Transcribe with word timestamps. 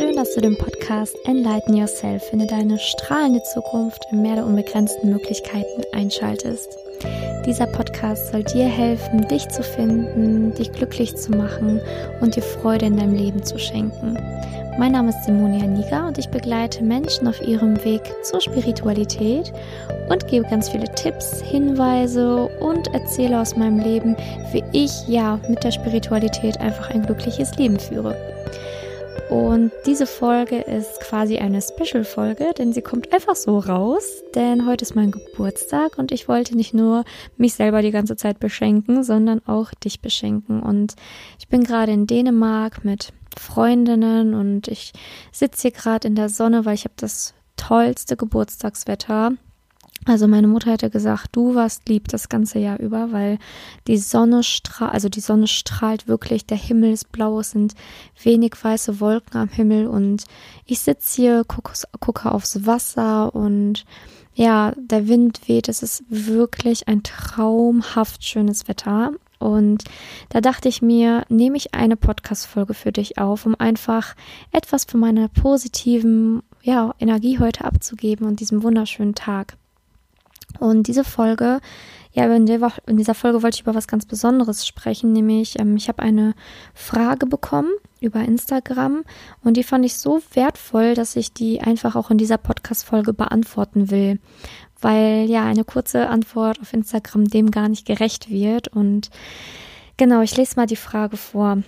Schön, 0.00 0.16
dass 0.16 0.34
du 0.34 0.40
den 0.40 0.56
Podcast 0.56 1.14
Enlighten 1.26 1.76
Yourself, 1.76 2.22
finde 2.22 2.46
deine 2.46 2.78
strahlende 2.78 3.42
Zukunft 3.42 4.06
im 4.10 4.22
Meer 4.22 4.36
der 4.36 4.46
unbegrenzten 4.46 5.10
Möglichkeiten 5.10 5.82
einschaltest. 5.92 6.78
Dieser 7.44 7.66
Podcast 7.66 8.32
soll 8.32 8.42
dir 8.42 8.64
helfen, 8.64 9.28
dich 9.28 9.46
zu 9.50 9.62
finden, 9.62 10.54
dich 10.54 10.72
glücklich 10.72 11.14
zu 11.16 11.32
machen 11.32 11.82
und 12.22 12.34
dir 12.34 12.42
Freude 12.42 12.86
in 12.86 12.96
deinem 12.96 13.12
Leben 13.12 13.42
zu 13.42 13.58
schenken. 13.58 14.16
Mein 14.78 14.92
Name 14.92 15.10
ist 15.10 15.22
Simonia 15.24 15.66
Niga 15.66 16.08
und 16.08 16.16
ich 16.16 16.30
begleite 16.30 16.82
Menschen 16.82 17.28
auf 17.28 17.38
ihrem 17.42 17.76
Weg 17.84 18.00
zur 18.22 18.40
Spiritualität 18.40 19.52
und 20.08 20.26
gebe 20.28 20.48
ganz 20.48 20.70
viele 20.70 20.90
Tipps, 20.94 21.42
Hinweise 21.42 22.48
und 22.60 22.88
erzähle 22.94 23.38
aus 23.38 23.54
meinem 23.54 23.80
Leben, 23.80 24.16
wie 24.52 24.64
ich 24.72 25.06
ja 25.08 25.38
mit 25.46 25.62
der 25.62 25.72
Spiritualität 25.72 26.58
einfach 26.58 26.88
ein 26.88 27.02
glückliches 27.02 27.54
Leben 27.56 27.78
führe. 27.78 28.16
Und 29.30 29.70
diese 29.86 30.06
Folge 30.06 30.56
ist 30.56 31.00
quasi 31.00 31.38
eine 31.38 31.62
Special-Folge, 31.62 32.52
denn 32.58 32.72
sie 32.72 32.82
kommt 32.82 33.12
einfach 33.12 33.36
so 33.36 33.58
raus, 33.58 34.04
denn 34.34 34.66
heute 34.66 34.82
ist 34.82 34.96
mein 34.96 35.12
Geburtstag 35.12 35.98
und 35.98 36.10
ich 36.10 36.26
wollte 36.26 36.56
nicht 36.56 36.74
nur 36.74 37.04
mich 37.36 37.54
selber 37.54 37.80
die 37.80 37.92
ganze 37.92 38.16
Zeit 38.16 38.40
beschenken, 38.40 39.04
sondern 39.04 39.40
auch 39.46 39.72
dich 39.72 40.00
beschenken. 40.00 40.60
Und 40.60 40.94
ich 41.38 41.46
bin 41.46 41.62
gerade 41.62 41.92
in 41.92 42.08
Dänemark 42.08 42.84
mit 42.84 43.12
Freundinnen 43.38 44.34
und 44.34 44.66
ich 44.66 44.92
sitze 45.30 45.62
hier 45.62 45.70
gerade 45.70 46.08
in 46.08 46.16
der 46.16 46.28
Sonne, 46.28 46.64
weil 46.64 46.74
ich 46.74 46.84
habe 46.84 46.94
das 46.96 47.34
tollste 47.56 48.16
Geburtstagswetter. 48.16 49.32
Also 50.06 50.26
meine 50.26 50.48
Mutter 50.48 50.72
hätte 50.72 50.88
gesagt, 50.88 51.28
du 51.32 51.54
warst 51.54 51.88
lieb 51.88 52.08
das 52.08 52.30
ganze 52.30 52.58
Jahr 52.58 52.80
über, 52.80 53.12
weil 53.12 53.38
die 53.86 53.98
Sonne 53.98 54.42
strahlt, 54.42 54.94
also 54.94 55.10
die 55.10 55.20
Sonne 55.20 55.46
strahlt 55.46 56.08
wirklich, 56.08 56.46
der 56.46 56.56
Himmel 56.56 56.92
ist 56.92 57.12
blau, 57.12 57.40
es 57.40 57.50
sind 57.50 57.74
wenig 58.22 58.54
weiße 58.60 58.98
Wolken 59.00 59.38
am 59.38 59.48
Himmel 59.48 59.86
und 59.86 60.24
ich 60.64 60.80
sitze 60.80 61.20
hier, 61.20 61.44
gucke, 61.44 62.32
aufs 62.32 62.66
Wasser 62.66 63.34
und 63.34 63.84
ja, 64.34 64.72
der 64.76 65.06
Wind 65.06 65.48
weht, 65.48 65.68
es 65.68 65.82
ist 65.82 66.02
wirklich 66.08 66.88
ein 66.88 67.02
traumhaft 67.02 68.24
schönes 68.24 68.68
Wetter. 68.68 69.12
Und 69.38 69.84
da 70.28 70.40
dachte 70.40 70.68
ich 70.68 70.82
mir, 70.82 71.24
nehme 71.28 71.56
ich 71.56 71.74
eine 71.74 71.96
Podcast-Folge 71.96 72.74
für 72.74 72.92
dich 72.92 73.18
auf, 73.18 73.46
um 73.46 73.54
einfach 73.58 74.14
etwas 74.52 74.84
von 74.84 75.00
meiner 75.00 75.28
positiven 75.28 76.42
ja, 76.62 76.94
Energie 76.98 77.38
heute 77.38 77.64
abzugeben 77.64 78.26
und 78.26 78.40
diesem 78.40 78.62
wunderschönen 78.62 79.14
Tag. 79.14 79.56
Und 80.58 80.88
diese 80.88 81.04
Folge, 81.04 81.60
ja, 82.12 82.24
in, 82.34 82.46
der, 82.46 82.72
in 82.86 82.96
dieser 82.96 83.14
Folge 83.14 83.42
wollte 83.42 83.56
ich 83.56 83.62
über 83.62 83.74
was 83.74 83.86
ganz 83.86 84.04
Besonderes 84.04 84.66
sprechen, 84.66 85.12
nämlich 85.12 85.58
ähm, 85.60 85.76
ich 85.76 85.88
habe 85.88 86.02
eine 86.02 86.34
Frage 86.74 87.26
bekommen 87.26 87.70
über 88.00 88.20
Instagram 88.20 89.04
und 89.44 89.56
die 89.56 89.62
fand 89.62 89.84
ich 89.84 89.94
so 89.94 90.20
wertvoll, 90.32 90.94
dass 90.94 91.14
ich 91.14 91.32
die 91.32 91.60
einfach 91.60 91.94
auch 91.94 92.10
in 92.10 92.18
dieser 92.18 92.38
Podcast-Folge 92.38 93.12
beantworten 93.12 93.90
will, 93.90 94.18
weil 94.80 95.26
ja 95.28 95.44
eine 95.44 95.64
kurze 95.64 96.08
Antwort 96.08 96.60
auf 96.60 96.72
Instagram 96.72 97.28
dem 97.28 97.50
gar 97.52 97.68
nicht 97.68 97.86
gerecht 97.86 98.28
wird. 98.28 98.68
Und 98.68 99.10
genau, 99.96 100.22
ich 100.22 100.36
lese 100.36 100.56
mal 100.56 100.66
die 100.66 100.76
Frage 100.76 101.16
vor. 101.16 101.58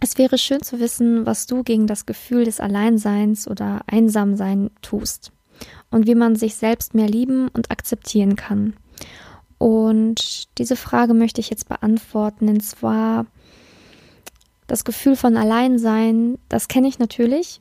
Es 0.00 0.16
wäre 0.16 0.38
schön 0.38 0.62
zu 0.62 0.80
wissen, 0.80 1.26
was 1.26 1.46
du 1.46 1.62
gegen 1.64 1.86
das 1.86 2.06
Gefühl 2.06 2.44
des 2.44 2.60
Alleinseins 2.60 3.46
oder 3.46 3.82
Einsamsein 3.86 4.70
tust 4.80 5.32
und 5.90 6.06
wie 6.06 6.14
man 6.14 6.36
sich 6.36 6.54
selbst 6.54 6.94
mehr 6.94 7.08
lieben 7.08 7.48
und 7.48 7.70
akzeptieren 7.70 8.36
kann. 8.36 8.74
Und 9.58 10.58
diese 10.58 10.76
Frage 10.76 11.12
möchte 11.14 11.40
ich 11.40 11.50
jetzt 11.50 11.68
beantworten. 11.68 12.48
Und 12.48 12.62
zwar 12.62 13.26
das 14.66 14.84
Gefühl 14.84 15.16
von 15.16 15.36
Alleinsein, 15.36 16.38
das 16.48 16.68
kenne 16.68 16.88
ich 16.88 16.98
natürlich. 16.98 17.60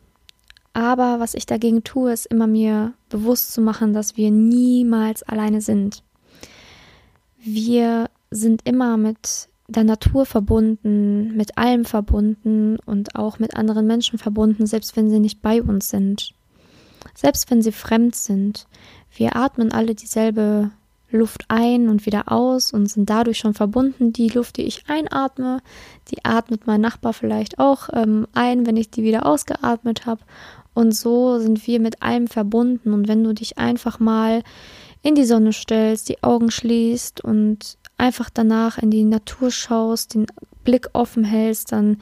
Aber 0.74 1.20
was 1.20 1.34
ich 1.34 1.46
dagegen 1.46 1.84
tue, 1.84 2.14
ist 2.14 2.28
immer 2.28 2.48
mir 2.48 2.94
bewusst 3.10 3.52
zu 3.52 3.62
machen, 3.62 3.94
dass 3.94 4.16
wir 4.16 4.32
niemals 4.32 5.24
alleine 5.24 5.62
sind. 5.62 6.04
Wir 7.38 8.10
sind 8.32 8.62
immer 8.66 8.96
mit 8.96 9.50
der 9.68 9.84
Natur 9.84 10.26
verbunden, 10.26 11.36
mit 11.36 11.58
allem 11.58 11.86
verbunden 11.86 12.78
und 12.86 13.16
auch 13.16 13.40
mit 13.40 13.56
anderen 13.56 13.88
Menschen 13.88 14.20
verbunden, 14.20 14.68
selbst 14.68 14.96
wenn 14.96 15.10
sie 15.10 15.20
nicht 15.20 15.42
bei 15.42 15.62
uns 15.62 15.90
sind 15.90 16.34
selbst 17.20 17.52
wenn 17.52 17.62
sie 17.62 17.74
fremd 17.74 18.16
sind. 18.16 18.66
Wir 19.14 19.36
atmen 19.36 19.74
alle 19.74 19.94
dieselbe 19.94 20.72
Luft 21.12 21.44
ein 21.50 21.90
und 21.90 22.06
wieder 22.06 22.32
aus 22.32 22.72
und 22.72 22.88
sind 22.88 23.10
dadurch 23.10 23.40
schon 23.40 23.54
verbunden. 23.54 24.14
Die 24.14 24.30
Luft, 24.30 24.56
die 24.56 24.64
ich 24.64 24.86
einatme, 24.88 25.60
die 26.10 26.24
atmet 26.24 26.66
mein 26.66 26.80
Nachbar 26.80 27.12
vielleicht 27.12 27.60
auch 27.60 27.90
ähm, 27.92 28.26
ein, 28.34 28.66
wenn 28.66 28.78
ich 28.78 28.90
die 28.90 29.04
wieder 29.04 29.26
ausgeatmet 29.26 30.06
habe. 30.06 30.22
Und 30.74 30.96
so 30.96 31.40
sind 31.40 31.68
wir 31.68 31.82
mit 31.82 32.02
allem 32.02 32.28
verbunden. 32.28 32.94
Und 32.94 33.10
wenn 33.10 33.24
du 33.24 33.34
dich 33.34 33.58
einfach 33.58 34.00
mal 34.00 34.42
in 35.02 35.16
die 35.16 35.26
Sonne 35.26 35.52
stellst, 35.52 36.08
die 36.08 36.24
Augen 36.24 36.52
schließt 36.52 37.22
und 37.22 37.78
einfach 37.98 38.30
danach 38.30 38.78
in 38.78 38.92
die 38.92 39.04
Natur 39.04 39.52
schaust, 39.52 40.14
den 40.14 40.26
Blick 40.64 40.88
offen 40.94 41.26
hältst, 41.26 41.74
dann 41.74 41.98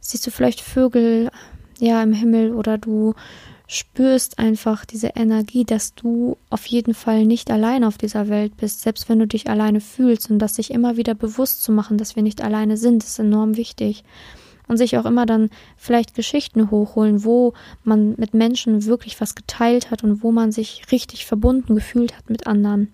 siehst 0.00 0.26
du 0.26 0.30
vielleicht 0.30 0.60
Vögel 0.60 1.30
ja 1.78 2.02
im 2.02 2.12
Himmel 2.12 2.52
oder 2.52 2.76
du 2.76 3.14
spürst 3.70 4.38
einfach 4.38 4.86
diese 4.86 5.08
Energie, 5.08 5.64
dass 5.64 5.94
du 5.94 6.38
auf 6.48 6.64
jeden 6.66 6.94
Fall 6.94 7.26
nicht 7.26 7.50
alleine 7.50 7.86
auf 7.86 7.98
dieser 7.98 8.28
Welt 8.28 8.56
bist, 8.56 8.80
selbst 8.80 9.10
wenn 9.10 9.18
du 9.18 9.26
dich 9.26 9.50
alleine 9.50 9.82
fühlst 9.82 10.30
und 10.30 10.38
das 10.38 10.54
sich 10.54 10.70
immer 10.70 10.96
wieder 10.96 11.14
bewusst 11.14 11.62
zu 11.62 11.70
machen, 11.70 11.98
dass 11.98 12.16
wir 12.16 12.22
nicht 12.22 12.42
alleine 12.42 12.78
sind, 12.78 13.04
ist 13.04 13.18
enorm 13.18 13.56
wichtig. 13.56 14.04
Und 14.68 14.78
sich 14.78 14.96
auch 14.98 15.04
immer 15.04 15.26
dann 15.26 15.50
vielleicht 15.76 16.14
Geschichten 16.14 16.70
hochholen, 16.70 17.24
wo 17.24 17.54
man 17.84 18.14
mit 18.16 18.34
Menschen 18.34 18.84
wirklich 18.84 19.20
was 19.20 19.34
geteilt 19.34 19.90
hat 19.90 20.02
und 20.02 20.22
wo 20.22 20.32
man 20.32 20.50
sich 20.50 20.82
richtig 20.90 21.26
verbunden 21.26 21.74
gefühlt 21.74 22.16
hat 22.16 22.28
mit 22.28 22.46
anderen. 22.46 22.92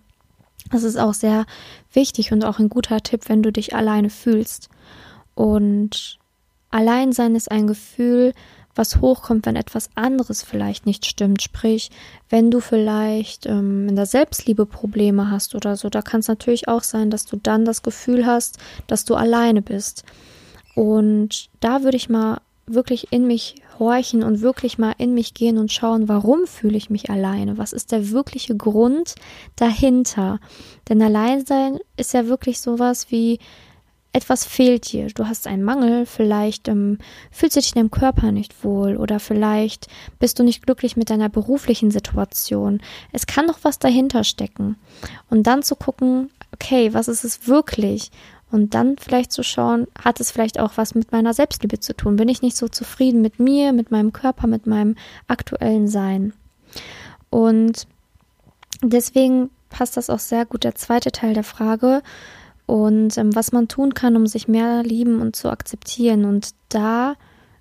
Das 0.70 0.82
ist 0.82 0.96
auch 0.96 1.14
sehr 1.14 1.46
wichtig 1.92 2.32
und 2.32 2.44
auch 2.44 2.58
ein 2.58 2.68
guter 2.68 3.00
Tipp, 3.00 3.28
wenn 3.28 3.42
du 3.42 3.52
dich 3.52 3.74
alleine 3.74 4.10
fühlst. 4.10 4.68
Und 5.34 6.18
Alleinsein 6.74 7.36
ist 7.36 7.52
ein 7.52 7.68
Gefühl, 7.68 8.32
was 8.74 9.00
hochkommt, 9.00 9.46
wenn 9.46 9.54
etwas 9.54 9.90
anderes 9.94 10.42
vielleicht 10.42 10.86
nicht 10.86 11.06
stimmt. 11.06 11.40
Sprich, 11.40 11.92
wenn 12.28 12.50
du 12.50 12.58
vielleicht 12.58 13.46
ähm, 13.46 13.88
in 13.88 13.94
der 13.94 14.06
Selbstliebe 14.06 14.66
Probleme 14.66 15.30
hast 15.30 15.54
oder 15.54 15.76
so, 15.76 15.88
da 15.88 16.02
kann 16.02 16.18
es 16.18 16.26
natürlich 16.26 16.66
auch 16.66 16.82
sein, 16.82 17.10
dass 17.10 17.26
du 17.26 17.36
dann 17.36 17.64
das 17.64 17.82
Gefühl 17.82 18.26
hast, 18.26 18.58
dass 18.88 19.04
du 19.04 19.14
alleine 19.14 19.62
bist. 19.62 20.04
Und 20.74 21.48
da 21.60 21.84
würde 21.84 21.96
ich 21.96 22.08
mal 22.08 22.40
wirklich 22.66 23.12
in 23.12 23.28
mich 23.28 23.54
horchen 23.78 24.24
und 24.24 24.40
wirklich 24.40 24.76
mal 24.76 24.94
in 24.98 25.14
mich 25.14 25.32
gehen 25.32 25.58
und 25.58 25.70
schauen, 25.70 26.08
warum 26.08 26.48
fühle 26.48 26.76
ich 26.76 26.90
mich 26.90 27.08
alleine? 27.08 27.56
Was 27.56 27.72
ist 27.72 27.92
der 27.92 28.10
wirkliche 28.10 28.56
Grund 28.56 29.14
dahinter? 29.54 30.40
Denn 30.88 31.00
Alleinsein 31.00 31.78
ist 31.96 32.14
ja 32.14 32.26
wirklich 32.26 32.60
sowas 32.60 33.10
wie 33.10 33.38
etwas 34.14 34.44
fehlt 34.44 34.92
dir, 34.92 35.08
du 35.08 35.26
hast 35.26 35.48
einen 35.48 35.64
Mangel, 35.64 36.06
vielleicht 36.06 36.68
ähm, 36.68 36.98
fühlst 37.32 37.56
du 37.56 37.60
dich 37.60 37.74
in 37.74 37.80
deinem 37.80 37.90
Körper 37.90 38.30
nicht 38.30 38.62
wohl 38.62 38.96
oder 38.96 39.18
vielleicht 39.18 39.88
bist 40.20 40.38
du 40.38 40.44
nicht 40.44 40.64
glücklich 40.64 40.96
mit 40.96 41.10
deiner 41.10 41.28
beruflichen 41.28 41.90
Situation. 41.90 42.80
Es 43.12 43.26
kann 43.26 43.48
doch 43.48 43.58
was 43.62 43.80
dahinter 43.80 44.22
stecken. 44.22 44.76
Und 45.30 45.48
dann 45.48 45.64
zu 45.64 45.74
gucken, 45.74 46.30
okay, 46.52 46.94
was 46.94 47.08
ist 47.08 47.24
es 47.24 47.48
wirklich? 47.48 48.12
Und 48.52 48.74
dann 48.74 48.98
vielleicht 48.98 49.32
zu 49.32 49.42
schauen, 49.42 49.88
hat 50.00 50.20
es 50.20 50.30
vielleicht 50.30 50.60
auch 50.60 50.72
was 50.76 50.94
mit 50.94 51.10
meiner 51.10 51.34
Selbstliebe 51.34 51.80
zu 51.80 51.92
tun? 51.92 52.14
Bin 52.14 52.28
ich 52.28 52.40
nicht 52.40 52.56
so 52.56 52.68
zufrieden 52.68 53.20
mit 53.20 53.40
mir, 53.40 53.72
mit 53.72 53.90
meinem 53.90 54.12
Körper, 54.12 54.46
mit 54.46 54.68
meinem 54.68 54.94
aktuellen 55.26 55.88
Sein? 55.88 56.34
Und 57.30 57.88
deswegen 58.80 59.50
passt 59.70 59.96
das 59.96 60.08
auch 60.08 60.20
sehr 60.20 60.46
gut 60.46 60.62
der 60.62 60.76
zweite 60.76 61.10
Teil 61.10 61.34
der 61.34 61.42
Frage 61.42 62.00
und 62.66 63.16
ähm, 63.18 63.34
was 63.34 63.52
man 63.52 63.68
tun 63.68 63.94
kann, 63.94 64.16
um 64.16 64.26
sich 64.26 64.48
mehr 64.48 64.82
lieben 64.82 65.20
und 65.20 65.36
zu 65.36 65.50
akzeptieren. 65.50 66.24
Und 66.24 66.50
da 66.68 67.14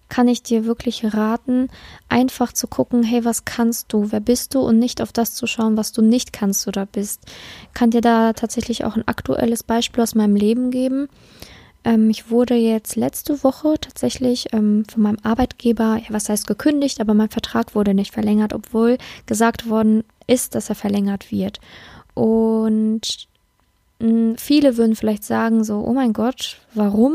kann 0.10 0.28
ich 0.28 0.44
dir 0.44 0.66
wirklich 0.66 1.14
raten, 1.14 1.70
einfach 2.08 2.54
zu 2.54 2.68
gucken, 2.68 3.04
hey, 3.04 3.26
was 3.26 3.46
kannst 3.46 3.92
du, 3.92 4.12
wer 4.12 4.20
bist 4.20 4.54
du 4.54 4.60
und 4.60 4.78
nicht 4.78 5.02
auf 5.02 5.12
das 5.12 5.34
zu 5.34 5.48
schauen, 5.48 5.76
was 5.76 5.92
du 5.92 6.02
nicht 6.02 6.32
kannst 6.34 6.68
oder 6.68 6.86
bist. 6.86 7.26
Kann 7.74 7.90
dir 7.90 8.02
da 8.02 8.34
tatsächlich 8.34 8.86
auch 8.86 8.96
ein 8.96 9.08
aktuelles 9.08 9.64
Beispiel 9.64 10.04
aus 10.04 10.14
meinem 10.14 10.36
Leben 10.36 10.72
geben. 10.72 11.10
Ähm, 11.84 12.10
ich 12.10 12.30
wurde 12.30 12.54
jetzt 12.54 12.96
letzte 12.96 13.44
Woche 13.44 13.76
tatsächlich 13.82 14.54
ähm, 14.54 14.86
von 14.90 15.02
meinem 15.02 15.18
Arbeitgeber, 15.24 15.98
ja, 15.98 16.10
was 16.10 16.30
heißt 16.30 16.48
gekündigt, 16.48 17.02
aber 17.02 17.14
mein 17.14 17.30
Vertrag 17.30 17.76
wurde 17.76 17.94
nicht 17.94 18.14
verlängert, 18.14 18.54
obwohl 18.54 18.98
gesagt 19.26 19.68
worden 19.68 20.04
ist, 20.28 20.56
dass 20.56 20.70
er 20.70 20.76
verlängert 20.76 21.32
wird. 21.32 21.60
Und 22.14 23.28
viele 24.38 24.78
würden 24.78 24.96
vielleicht 24.96 25.24
sagen 25.24 25.64
so, 25.64 25.80
oh 25.80 25.94
mein 25.94 26.14
Gott, 26.14 26.58
warum? 26.74 27.14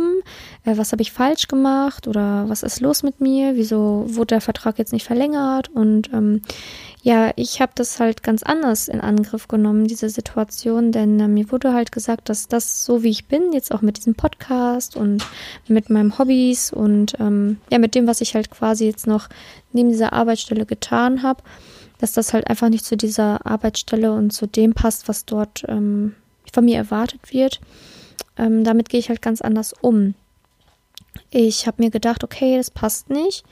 Äh, 0.65 0.77
was 0.77 0.93
habe 0.93 1.03
ich 1.03 1.13
falsch 1.13 1.49
gemacht? 1.49 2.09
Oder 2.09 2.49
was 2.49 2.63
ist 2.63 2.81
los 2.81 3.03
mit 3.03 3.21
mir? 3.21 3.57
Wieso 3.57 4.07
wurde 4.09 4.35
der 4.35 4.41
Vertrag 4.41 4.79
jetzt 4.79 4.93
nicht 4.93 5.07
verlängert? 5.07 5.69
Und 5.69 6.13
ähm, 6.13 6.43
ja, 7.03 7.31
ich 7.37 7.61
habe 7.61 7.73
das 7.75 8.01
halt 8.01 8.23
ganz 8.23 8.43
anders 8.43 8.89
in 8.89 9.01
Angriff 9.01 9.49
genommen, 9.49 9.87
diese 9.87 10.09
Situation, 10.09 10.91
denn 10.91 11.21
äh, 11.21 11.29
mir 11.29 11.51
wurde 11.53 11.73
halt 11.75 11.93
gesagt, 11.93 12.29
dass 12.29 12.49
das 12.49 12.85
so 12.85 13.03
wie 13.03 13.11
ich 13.11 13.27
bin, 13.27 13.53
jetzt 13.53 13.73
auch 13.73 13.83
mit 13.83 13.99
diesem 13.99 14.15
Podcast 14.15 14.97
und 14.97 15.25
mit 15.69 15.91
meinen 15.91 16.19
Hobbys 16.19 16.73
und 16.73 17.15
ähm, 17.21 17.59
ja, 17.71 17.79
mit 17.79 17.95
dem, 17.95 18.07
was 18.07 18.21
ich 18.21 18.35
halt 18.35 18.51
quasi 18.51 18.87
jetzt 18.87 19.07
noch 19.07 19.29
neben 19.73 19.91
dieser 19.91 20.13
Arbeitsstelle 20.13 20.67
getan 20.67 21.23
habe, 21.23 21.43
dass 21.99 22.13
das 22.13 22.33
halt 22.33 22.49
einfach 22.49 22.69
nicht 22.69 22.85
zu 22.85 22.97
dieser 22.97 23.47
Arbeitsstelle 23.47 24.13
und 24.13 24.31
zu 24.33 24.47
dem 24.47 24.75
passt, 24.75 25.09
was 25.09 25.25
dort 25.25 25.65
ähm, 25.69 26.15
von 26.53 26.65
mir 26.65 26.77
erwartet 26.77 27.33
wird. 27.33 27.61
Ähm, 28.37 28.65
damit 28.65 28.89
gehe 28.89 29.01
ich 29.01 29.09
halt 29.09 29.23
ganz 29.23 29.41
anders 29.41 29.75
um. 29.81 30.15
Ich 31.31 31.67
habe 31.67 31.83
mir 31.83 31.91
gedacht, 31.91 32.25
okay, 32.25 32.57
das 32.57 32.71
passt 32.71 33.11
nicht, 33.11 33.45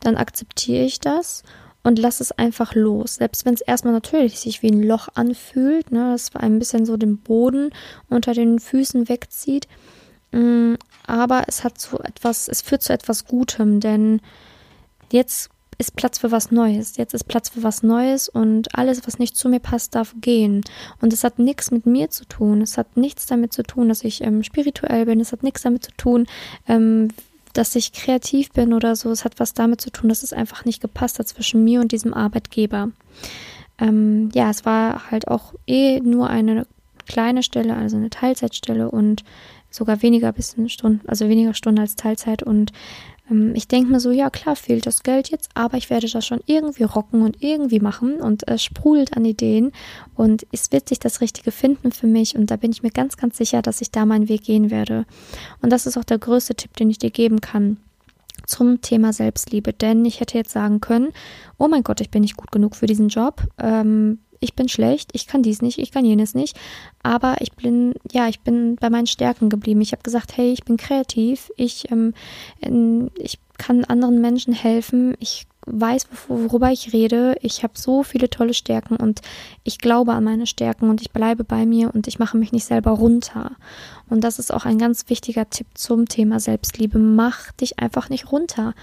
dann 0.00 0.16
akzeptiere 0.16 0.84
ich 0.84 1.00
das 1.00 1.42
und 1.82 1.98
lass 1.98 2.20
es 2.20 2.32
einfach 2.32 2.74
los. 2.74 3.16
Selbst 3.16 3.44
wenn 3.44 3.54
es 3.54 3.60
erstmal 3.60 3.92
natürlich 3.92 4.40
sich 4.40 4.62
wie 4.62 4.70
ein 4.70 4.82
Loch 4.82 5.08
anfühlt, 5.14 5.92
ne, 5.92 6.12
das 6.12 6.34
ein 6.34 6.58
bisschen 6.58 6.86
so 6.86 6.96
den 6.96 7.18
Boden 7.18 7.70
unter 8.08 8.34
den 8.34 8.58
Füßen 8.58 9.08
wegzieht. 9.08 9.68
Mm, 10.32 10.74
aber 11.06 11.44
es 11.46 11.64
hat 11.64 11.80
so 11.80 11.98
etwas, 11.98 12.48
es 12.48 12.62
führt 12.62 12.82
zu 12.82 12.92
etwas 12.92 13.26
Gutem, 13.26 13.80
denn 13.80 14.20
jetzt 15.12 15.50
ist 15.78 15.96
Platz 15.96 16.18
für 16.18 16.30
was 16.30 16.50
Neues. 16.50 16.96
Jetzt 16.96 17.14
ist 17.14 17.24
Platz 17.24 17.48
für 17.48 17.62
was 17.62 17.82
Neues 17.82 18.28
und 18.28 18.76
alles, 18.76 19.06
was 19.06 19.18
nicht 19.18 19.36
zu 19.36 19.48
mir 19.48 19.60
passt, 19.60 19.94
darf 19.94 20.14
gehen. 20.20 20.62
Und 21.00 21.12
es 21.12 21.24
hat 21.24 21.38
nichts 21.38 21.70
mit 21.70 21.86
mir 21.86 22.10
zu 22.10 22.24
tun. 22.24 22.62
Es 22.62 22.78
hat 22.78 22.96
nichts 22.96 23.26
damit 23.26 23.52
zu 23.52 23.62
tun, 23.62 23.88
dass 23.88 24.04
ich 24.04 24.22
ähm, 24.22 24.42
spirituell 24.42 25.06
bin. 25.06 25.20
Es 25.20 25.32
hat 25.32 25.42
nichts 25.42 25.62
damit 25.62 25.84
zu 25.84 25.92
tun, 25.96 26.26
ähm, 26.68 27.08
dass 27.52 27.74
ich 27.76 27.92
kreativ 27.92 28.50
bin 28.52 28.72
oder 28.72 28.96
so. 28.96 29.10
Es 29.10 29.24
hat 29.24 29.40
was 29.40 29.54
damit 29.54 29.80
zu 29.80 29.90
tun, 29.90 30.08
dass 30.08 30.22
es 30.22 30.32
einfach 30.32 30.64
nicht 30.64 30.80
gepasst 30.80 31.18
hat 31.18 31.28
zwischen 31.28 31.64
mir 31.64 31.80
und 31.80 31.92
diesem 31.92 32.14
Arbeitgeber. 32.14 32.90
Ähm, 33.78 34.30
ja, 34.34 34.50
es 34.50 34.64
war 34.64 35.10
halt 35.10 35.28
auch 35.28 35.54
eh 35.66 36.00
nur 36.00 36.28
eine 36.28 36.66
kleine 37.06 37.42
Stelle, 37.42 37.76
also 37.76 37.96
eine 37.96 38.10
Teilzeitstelle 38.10 38.90
und 38.90 39.24
sogar 39.70 40.02
weniger 40.02 40.32
bis 40.32 40.56
Stunden, 40.68 41.06
also 41.08 41.28
weniger 41.28 41.54
Stunden 41.54 41.80
als 41.80 41.96
Teilzeit 41.96 42.42
und 42.42 42.72
ich 43.54 43.68
denke 43.68 43.90
mir 43.90 44.00
so, 44.00 44.10
ja 44.10 44.28
klar 44.28 44.54
fehlt 44.54 44.86
das 44.86 45.02
Geld 45.02 45.30
jetzt, 45.30 45.48
aber 45.54 45.78
ich 45.78 45.88
werde 45.88 46.08
das 46.08 46.26
schon 46.26 46.40
irgendwie 46.44 46.82
rocken 46.82 47.22
und 47.22 47.42
irgendwie 47.42 47.80
machen 47.80 48.20
und 48.20 48.46
es 48.46 48.62
sprudelt 48.62 49.16
an 49.16 49.24
Ideen 49.24 49.72
und 50.14 50.46
es 50.52 50.72
wird 50.72 50.90
sich 50.90 50.98
das 50.98 51.22
Richtige 51.22 51.50
finden 51.50 51.90
für 51.90 52.06
mich 52.06 52.36
und 52.36 52.50
da 52.50 52.56
bin 52.56 52.70
ich 52.70 52.82
mir 52.82 52.90
ganz, 52.90 53.16
ganz 53.16 53.38
sicher, 53.38 53.62
dass 53.62 53.80
ich 53.80 53.90
da 53.90 54.04
meinen 54.04 54.28
Weg 54.28 54.44
gehen 54.44 54.70
werde. 54.70 55.06
Und 55.62 55.70
das 55.70 55.86
ist 55.86 55.96
auch 55.96 56.04
der 56.04 56.18
größte 56.18 56.54
Tipp, 56.54 56.76
den 56.76 56.90
ich 56.90 56.98
dir 56.98 57.10
geben 57.10 57.40
kann 57.40 57.78
zum 58.46 58.82
Thema 58.82 59.14
Selbstliebe, 59.14 59.72
denn 59.72 60.04
ich 60.04 60.20
hätte 60.20 60.36
jetzt 60.36 60.50
sagen 60.50 60.80
können, 60.80 61.12
oh 61.56 61.68
mein 61.68 61.82
Gott, 61.82 62.02
ich 62.02 62.10
bin 62.10 62.20
nicht 62.22 62.36
gut 62.36 62.52
genug 62.52 62.76
für 62.76 62.86
diesen 62.86 63.08
Job. 63.08 63.42
Ähm, 63.58 64.18
ich 64.40 64.54
bin 64.54 64.68
schlecht, 64.68 65.10
ich 65.12 65.26
kann 65.26 65.42
dies 65.42 65.62
nicht, 65.62 65.78
ich 65.78 65.90
kann 65.90 66.04
jenes 66.04 66.34
nicht. 66.34 66.56
Aber 67.02 67.36
ich 67.40 67.52
bin, 67.52 67.94
ja, 68.12 68.28
ich 68.28 68.40
bin 68.40 68.76
bei 68.76 68.90
meinen 68.90 69.06
Stärken 69.06 69.48
geblieben. 69.48 69.80
Ich 69.80 69.92
habe 69.92 70.02
gesagt, 70.02 70.36
hey, 70.36 70.52
ich 70.52 70.64
bin 70.64 70.76
kreativ, 70.76 71.50
ich, 71.56 71.90
ähm, 71.90 72.14
ich 73.18 73.38
kann 73.58 73.84
anderen 73.84 74.20
Menschen 74.20 74.52
helfen, 74.52 75.14
ich 75.20 75.46
weiß, 75.66 76.06
worüber 76.28 76.70
ich 76.70 76.92
rede. 76.92 77.36
Ich 77.40 77.62
habe 77.62 77.74
so 77.76 78.02
viele 78.02 78.30
tolle 78.30 78.54
Stärken 78.54 78.96
und 78.96 79.20
ich 79.62 79.78
glaube 79.78 80.12
an 80.12 80.24
meine 80.24 80.46
Stärken 80.46 80.90
und 80.90 81.00
ich 81.00 81.10
bleibe 81.10 81.44
bei 81.44 81.66
mir 81.66 81.94
und 81.94 82.06
ich 82.06 82.18
mache 82.18 82.36
mich 82.36 82.52
nicht 82.52 82.64
selber 82.64 82.92
runter. 82.92 83.52
Und 84.08 84.22
das 84.22 84.38
ist 84.38 84.52
auch 84.52 84.64
ein 84.64 84.78
ganz 84.78 85.08
wichtiger 85.08 85.48
Tipp 85.48 85.66
zum 85.74 86.06
Thema 86.06 86.40
Selbstliebe. 86.40 86.98
Mach 86.98 87.52
dich 87.52 87.78
einfach 87.78 88.08
nicht 88.08 88.30
runter. 88.32 88.74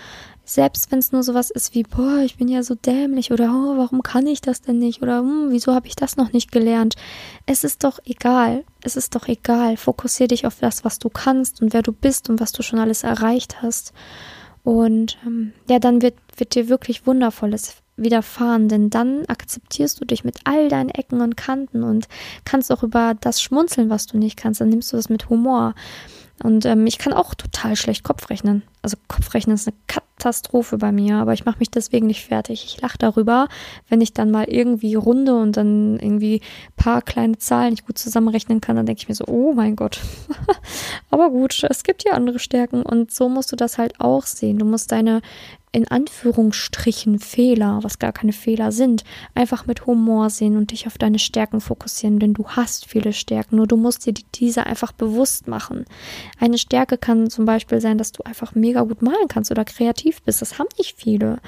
Selbst 0.43 0.91
wenn 0.91 0.99
es 0.99 1.11
nur 1.11 1.23
sowas 1.23 1.51
ist 1.51 1.75
wie, 1.75 1.83
boah, 1.83 2.19
ich 2.25 2.35
bin 2.37 2.47
ja 2.47 2.63
so 2.63 2.75
dämlich 2.75 3.31
oder 3.31 3.51
oh, 3.53 3.77
warum 3.77 4.01
kann 4.01 4.25
ich 4.27 4.41
das 4.41 4.61
denn 4.61 4.79
nicht 4.79 5.01
oder 5.01 5.19
hm, 5.19 5.47
wieso 5.51 5.73
habe 5.73 5.87
ich 5.87 5.95
das 5.95 6.17
noch 6.17 6.33
nicht 6.33 6.51
gelernt? 6.51 6.95
Es 7.45 7.63
ist 7.63 7.83
doch 7.83 7.99
egal. 8.05 8.65
Es 8.83 8.95
ist 8.95 9.15
doch 9.15 9.27
egal. 9.27 9.77
Fokussier 9.77 10.27
dich 10.27 10.45
auf 10.45 10.59
das, 10.59 10.83
was 10.83 10.99
du 10.99 11.09
kannst 11.09 11.61
und 11.61 11.73
wer 11.73 11.83
du 11.83 11.93
bist 11.93 12.29
und 12.29 12.39
was 12.39 12.51
du 12.51 12.63
schon 12.63 12.79
alles 12.79 13.03
erreicht 13.03 13.61
hast. 13.61 13.93
Und 14.63 15.17
ähm, 15.25 15.53
ja, 15.69 15.79
dann 15.79 16.01
wird, 16.01 16.15
wird 16.37 16.55
dir 16.55 16.69
wirklich 16.69 17.07
Wundervolles 17.07 17.77
widerfahren, 17.97 18.67
denn 18.67 18.89
dann 18.89 19.25
akzeptierst 19.27 19.99
du 19.99 20.05
dich 20.05 20.23
mit 20.23 20.39
all 20.43 20.69
deinen 20.69 20.89
Ecken 20.89 21.21
und 21.21 21.37
Kanten 21.37 21.83
und 21.83 22.07
kannst 22.45 22.71
auch 22.71 22.83
über 22.83 23.15
das 23.19 23.41
schmunzeln, 23.41 23.89
was 23.89 24.07
du 24.07 24.17
nicht 24.17 24.37
kannst. 24.37 24.61
Dann 24.61 24.69
nimmst 24.69 24.91
du 24.91 24.97
das 24.97 25.09
mit 25.09 25.29
Humor. 25.29 25.75
Und 26.43 26.65
ähm, 26.65 26.87
ich 26.87 26.97
kann 26.97 27.13
auch 27.13 27.35
total 27.35 27.75
schlecht 27.75 28.03
Kopf 28.03 28.29
rechnen. 28.29 28.63
Also 28.83 28.97
Kopfrechnen 29.07 29.55
ist 29.55 29.67
eine 29.67 29.77
Katastrophe 29.85 30.77
bei 30.77 30.91
mir, 30.91 31.17
aber 31.17 31.33
ich 31.33 31.45
mache 31.45 31.59
mich 31.59 31.69
deswegen 31.69 32.07
nicht 32.07 32.25
fertig. 32.25 32.65
Ich 32.65 32.81
lache 32.81 32.97
darüber, 32.97 33.47
wenn 33.89 34.01
ich 34.01 34.13
dann 34.13 34.31
mal 34.31 34.45
irgendwie 34.45 34.95
runde 34.95 35.35
und 35.35 35.55
dann 35.57 35.99
irgendwie 35.99 36.41
paar 36.75 37.01
kleine 37.01 37.37
Zahlen 37.37 37.71
nicht 37.71 37.85
gut 37.85 37.99
zusammenrechnen 37.99 38.59
kann, 38.59 38.75
dann 38.75 38.87
denke 38.87 39.01
ich 39.01 39.09
mir 39.09 39.15
so, 39.15 39.25
oh 39.27 39.53
mein 39.53 39.75
Gott. 39.75 39.99
aber 41.11 41.29
gut, 41.29 41.63
es 41.69 41.83
gibt 41.83 42.03
ja 42.03 42.13
andere 42.13 42.39
Stärken 42.39 42.81
und 42.81 43.11
so 43.11 43.29
musst 43.29 43.51
du 43.51 43.55
das 43.55 43.77
halt 43.77 43.99
auch 43.99 44.25
sehen. 44.25 44.57
Du 44.57 44.65
musst 44.65 44.91
deine 44.91 45.21
in 45.73 45.87
Anführungsstrichen 45.87 47.19
Fehler, 47.19 47.79
was 47.81 47.97
gar 47.97 48.11
keine 48.11 48.33
Fehler 48.33 48.73
sind, 48.73 49.05
einfach 49.35 49.65
mit 49.65 49.85
Humor 49.85 50.29
sehen 50.29 50.57
und 50.57 50.71
dich 50.71 50.85
auf 50.85 50.97
deine 50.97 51.19
Stärken 51.19 51.61
fokussieren, 51.61 52.19
denn 52.19 52.33
du 52.33 52.45
hast 52.49 52.85
viele 52.85 53.13
Stärken, 53.13 53.55
nur 53.55 53.67
du 53.67 53.77
musst 53.77 54.05
dir 54.05 54.13
diese 54.35 54.65
einfach 54.65 54.91
bewusst 54.91 55.47
machen. 55.47 55.85
Eine 56.39 56.57
Stärke 56.57 56.97
kann 56.97 57.29
zum 57.29 57.45
Beispiel 57.45 57.79
sein, 57.79 57.97
dass 57.97 58.11
du 58.11 58.23
einfach 58.23 58.53
mega 58.53 58.81
gut 58.81 59.01
malen 59.01 59.29
kannst 59.29 59.49
oder 59.49 59.63
kreativ 59.63 60.21
bist, 60.23 60.41
das 60.41 60.59
haben 60.59 60.67
nicht 60.77 60.97
viele. 60.97 61.39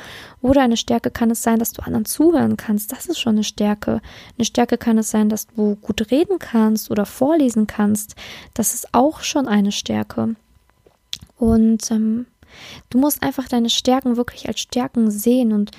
Oder 0.42 0.62
eine 0.62 0.78
Stärke 0.78 1.12
kann 1.12 1.30
es 1.30 1.44
sein, 1.44 1.60
dass 1.60 1.74
du 1.74 1.82
anderen 1.82 2.06
zuhören 2.06 2.56
kannst, 2.56 2.94
das 2.94 3.08
ist 3.08 3.20
schon 3.20 3.36
eine 3.36 3.44
Stärke. 3.44 4.02
Eine 4.38 4.46
Stärke 4.46 4.78
kann 4.78 4.98
es 4.98 5.12
sein, 5.12 5.28
dass 5.28 5.48
du 5.48 5.76
gut 5.76 6.12
reden 6.12 6.40
kannst 6.40 6.90
oder 6.92 7.06
vorlesen 7.06 7.68
kannst, 7.68 8.16
das 8.54 8.74
ist 8.74 8.94
auch 8.94 9.20
schon 9.20 9.50
eine 9.50 9.74
Stärke. 9.74 10.36
Und 11.38 11.92
ähm, 11.92 12.28
Du 12.90 12.98
musst 12.98 13.24
einfach 13.24 13.48
deine 13.48 13.70
Stärken 13.70 14.18
wirklich 14.18 14.48
als 14.48 14.60
Stärken 14.60 15.12
sehen 15.12 15.54
und 15.54 15.72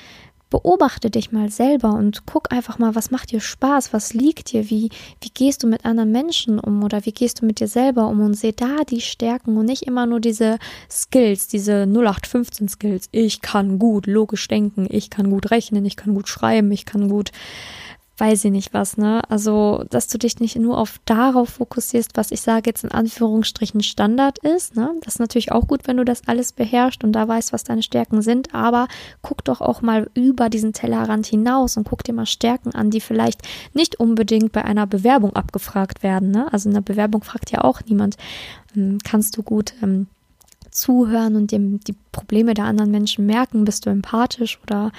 beobachte 0.54 1.10
dich 1.10 1.32
mal 1.32 1.50
selber 1.50 1.94
und 1.94 2.26
guck 2.26 2.52
einfach 2.52 2.78
mal, 2.78 2.94
was 2.94 3.10
macht 3.10 3.32
dir 3.32 3.40
Spaß, 3.40 3.92
was 3.92 4.14
liegt 4.14 4.52
dir, 4.52 4.70
wie, 4.70 4.88
wie 5.20 5.30
gehst 5.30 5.64
du 5.64 5.66
mit 5.66 5.84
anderen 5.84 6.12
Menschen 6.12 6.60
um 6.60 6.84
oder 6.84 7.04
wie 7.04 7.10
gehst 7.10 7.42
du 7.42 7.46
mit 7.46 7.58
dir 7.58 7.66
selber 7.66 8.06
um 8.06 8.20
und 8.20 8.34
seh 8.34 8.52
da 8.52 8.84
die 8.88 9.00
Stärken 9.00 9.56
und 9.56 9.66
nicht 9.66 9.82
immer 9.82 10.06
nur 10.06 10.20
diese 10.20 10.58
Skills, 10.88 11.48
diese 11.48 11.86
0815 11.86 12.68
Skills. 12.68 13.08
Ich 13.10 13.40
kann 13.40 13.80
gut 13.80 14.06
logisch 14.06 14.46
denken, 14.46 14.86
ich 14.88 15.10
kann 15.10 15.28
gut 15.28 15.50
rechnen, 15.50 15.84
ich 15.84 15.96
kann 15.96 16.14
gut 16.14 16.28
schreiben, 16.28 16.70
ich 16.70 16.84
kann 16.84 17.08
gut 17.08 17.32
weiß 18.16 18.44
ich 18.44 18.52
nicht 18.52 18.72
was, 18.72 18.96
ne? 18.96 19.22
Also, 19.28 19.84
dass 19.90 20.06
du 20.06 20.18
dich 20.18 20.38
nicht 20.38 20.56
nur 20.56 20.78
auf 20.78 21.00
darauf 21.04 21.48
fokussierst, 21.50 22.16
was 22.16 22.30
ich 22.30 22.40
sage 22.42 22.70
jetzt 22.70 22.84
in 22.84 22.92
Anführungsstrichen 22.92 23.82
Standard 23.82 24.38
ist, 24.38 24.76
ne? 24.76 24.92
Das 25.02 25.14
ist 25.14 25.20
natürlich 25.20 25.50
auch 25.50 25.66
gut, 25.66 25.86
wenn 25.86 25.96
du 25.96 26.04
das 26.04 26.26
alles 26.26 26.52
beherrschst 26.52 27.02
und 27.02 27.12
da 27.12 27.26
weißt, 27.26 27.52
was 27.52 27.64
deine 27.64 27.82
Stärken 27.82 28.22
sind, 28.22 28.54
aber 28.54 28.86
guck 29.22 29.44
doch 29.44 29.60
auch 29.60 29.82
mal 29.82 30.08
über 30.14 30.48
diesen 30.48 30.72
Tellerrand 30.72 31.26
hinaus 31.26 31.76
und 31.76 31.88
guck 31.88 32.04
dir 32.04 32.12
mal 32.12 32.26
Stärken 32.26 32.72
an, 32.72 32.90
die 32.90 33.00
vielleicht 33.00 33.42
nicht 33.72 33.98
unbedingt 33.98 34.52
bei 34.52 34.64
einer 34.64 34.86
Bewerbung 34.86 35.34
abgefragt 35.34 36.02
werden, 36.02 36.30
ne? 36.30 36.52
Also 36.52 36.68
in 36.68 36.76
einer 36.76 36.82
Bewerbung 36.82 37.24
fragt 37.24 37.50
ja 37.50 37.62
auch 37.62 37.80
niemand, 37.86 38.16
hm, 38.74 38.98
kannst 39.02 39.36
du 39.36 39.42
gut 39.42 39.74
ähm, 39.82 40.06
zuhören 40.74 41.36
und 41.36 41.52
dem 41.52 41.78
die 41.80 41.94
Probleme 42.10 42.52
der 42.52 42.64
anderen 42.64 42.90
Menschen 42.90 43.26
merken. 43.26 43.64
Bist 43.64 43.86
du 43.86 43.90
empathisch 43.90 44.58
oder 44.62 44.90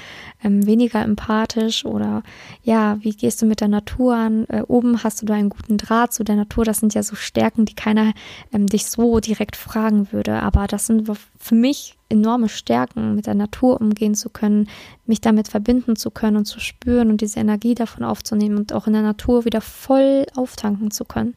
ähm, 0.44 0.66
weniger 0.66 1.04
empathisch 1.04 1.86
oder 1.86 2.24
ja, 2.64 2.98
wie 3.02 3.12
gehst 3.12 3.42
du 3.42 3.46
mit 3.46 3.60
der 3.60 3.68
Natur 3.68 4.16
an? 4.16 4.46
Äh, 4.48 4.62
oben 4.68 5.04
hast 5.04 5.22
du 5.22 5.26
da 5.26 5.34
einen 5.34 5.50
guten 5.50 5.78
Draht 5.78 6.14
zu 6.14 6.24
der 6.24 6.38
Natur. 6.38 6.64
Das 6.64 6.80
sind 6.80 6.94
ja 6.94 7.04
so 7.04 7.16
Stärken, 7.16 7.66
die 7.66 7.76
keiner 7.76 8.14
ähm, 8.54 8.68
dich 8.68 8.86
so 8.86 9.20
direkt 9.20 9.58
fragen 9.58 10.12
würde. 10.12 10.42
Aber 10.42 10.68
das 10.68 10.88
sind 10.88 11.12
für 11.38 11.56
mich 11.56 11.98
enorme 12.08 12.48
Stärken, 12.48 13.16
mit 13.16 13.28
der 13.28 13.36
Natur 13.36 13.82
umgehen 13.82 14.16
zu 14.16 14.30
können, 14.30 14.70
mich 15.06 15.20
damit 15.20 15.50
verbinden 15.50 15.98
zu 15.98 16.10
können 16.10 16.38
und 16.38 16.46
zu 16.46 16.60
spüren 16.60 17.10
und 17.10 17.20
diese 17.20 17.40
Energie 17.40 17.76
davon 17.76 18.04
aufzunehmen 18.04 18.58
und 18.58 18.72
auch 18.72 18.88
in 18.88 18.94
der 18.94 19.02
Natur 19.02 19.44
wieder 19.44 19.62
voll 19.62 20.26
auftanken 20.36 20.92
zu 20.92 21.04
können 21.04 21.36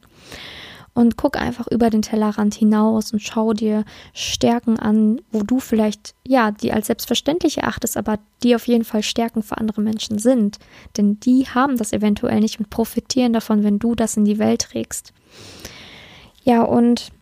und 0.99 1.15
guck 1.15 1.37
einfach 1.37 1.65
über 1.67 1.89
den 1.89 2.01
Tellerrand 2.01 2.53
hinaus 2.53 3.13
und 3.13 3.21
schau 3.21 3.53
dir 3.53 3.85
Stärken 4.13 4.77
an, 4.77 5.21
wo 5.31 5.43
du 5.43 5.61
vielleicht, 5.61 6.13
ja, 6.27 6.51
die 6.51 6.73
als 6.73 6.87
selbstverständlich 6.87 7.59
erachtest, 7.59 7.95
aber 7.95 8.19
die 8.43 8.53
auf 8.53 8.67
jeden 8.67 8.83
Fall 8.83 9.01
Stärken 9.01 9.41
für 9.41 9.57
andere 9.57 9.79
Menschen 9.79 10.19
sind. 10.19 10.59
Denn 10.97 11.17
die 11.21 11.45
haben 11.47 11.77
das 11.77 11.93
eventuell 11.93 12.41
nicht 12.41 12.59
und 12.59 12.69
profitieren 12.69 13.31
davon, 13.31 13.63
wenn 13.63 13.79
du 13.79 13.95
das 13.95 14.17
in 14.17 14.25
die 14.25 14.39
Welt 14.39 14.63
trägst. 14.63 15.13
Ja, 16.43 16.63
und 16.63 17.13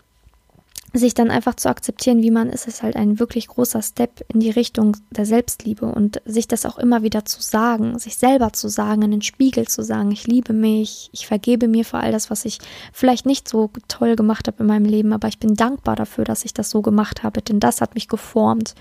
sich 0.93 1.13
dann 1.13 1.29
einfach 1.29 1.55
zu 1.55 1.69
akzeptieren, 1.69 2.21
wie 2.21 2.31
man 2.31 2.49
ist, 2.49 2.67
ist 2.67 2.81
halt 2.81 2.95
ein 2.95 3.19
wirklich 3.19 3.47
großer 3.47 3.81
Step 3.81 4.23
in 4.33 4.39
die 4.39 4.49
Richtung 4.49 4.97
der 5.11 5.25
Selbstliebe 5.25 5.85
und 5.85 6.21
sich 6.25 6.47
das 6.47 6.65
auch 6.65 6.77
immer 6.77 7.03
wieder 7.03 7.25
zu 7.25 7.41
sagen, 7.41 7.99
sich 7.99 8.15
selber 8.17 8.53
zu 8.53 8.69
sagen, 8.69 9.01
in 9.01 9.11
den 9.11 9.21
Spiegel 9.21 9.67
zu 9.67 9.83
sagen, 9.83 10.11
ich 10.11 10.27
liebe 10.27 10.53
mich, 10.53 11.09
ich 11.11 11.27
vergebe 11.27 11.67
mir 11.67 11.83
für 11.83 11.97
all 11.97 12.11
das, 12.11 12.31
was 12.31 12.45
ich 12.45 12.59
vielleicht 12.93 13.25
nicht 13.25 13.49
so 13.49 13.69
toll 13.89 14.15
gemacht 14.15 14.47
habe 14.47 14.63
in 14.63 14.67
meinem 14.67 14.85
Leben, 14.85 15.11
aber 15.11 15.27
ich 15.27 15.39
bin 15.39 15.55
dankbar 15.55 15.95
dafür, 15.97 16.23
dass 16.23 16.45
ich 16.45 16.53
das 16.53 16.69
so 16.69 16.81
gemacht 16.81 17.23
habe, 17.23 17.41
denn 17.41 17.59
das 17.59 17.81
hat 17.81 17.93
mich 17.93 18.07
geformt, 18.07 18.73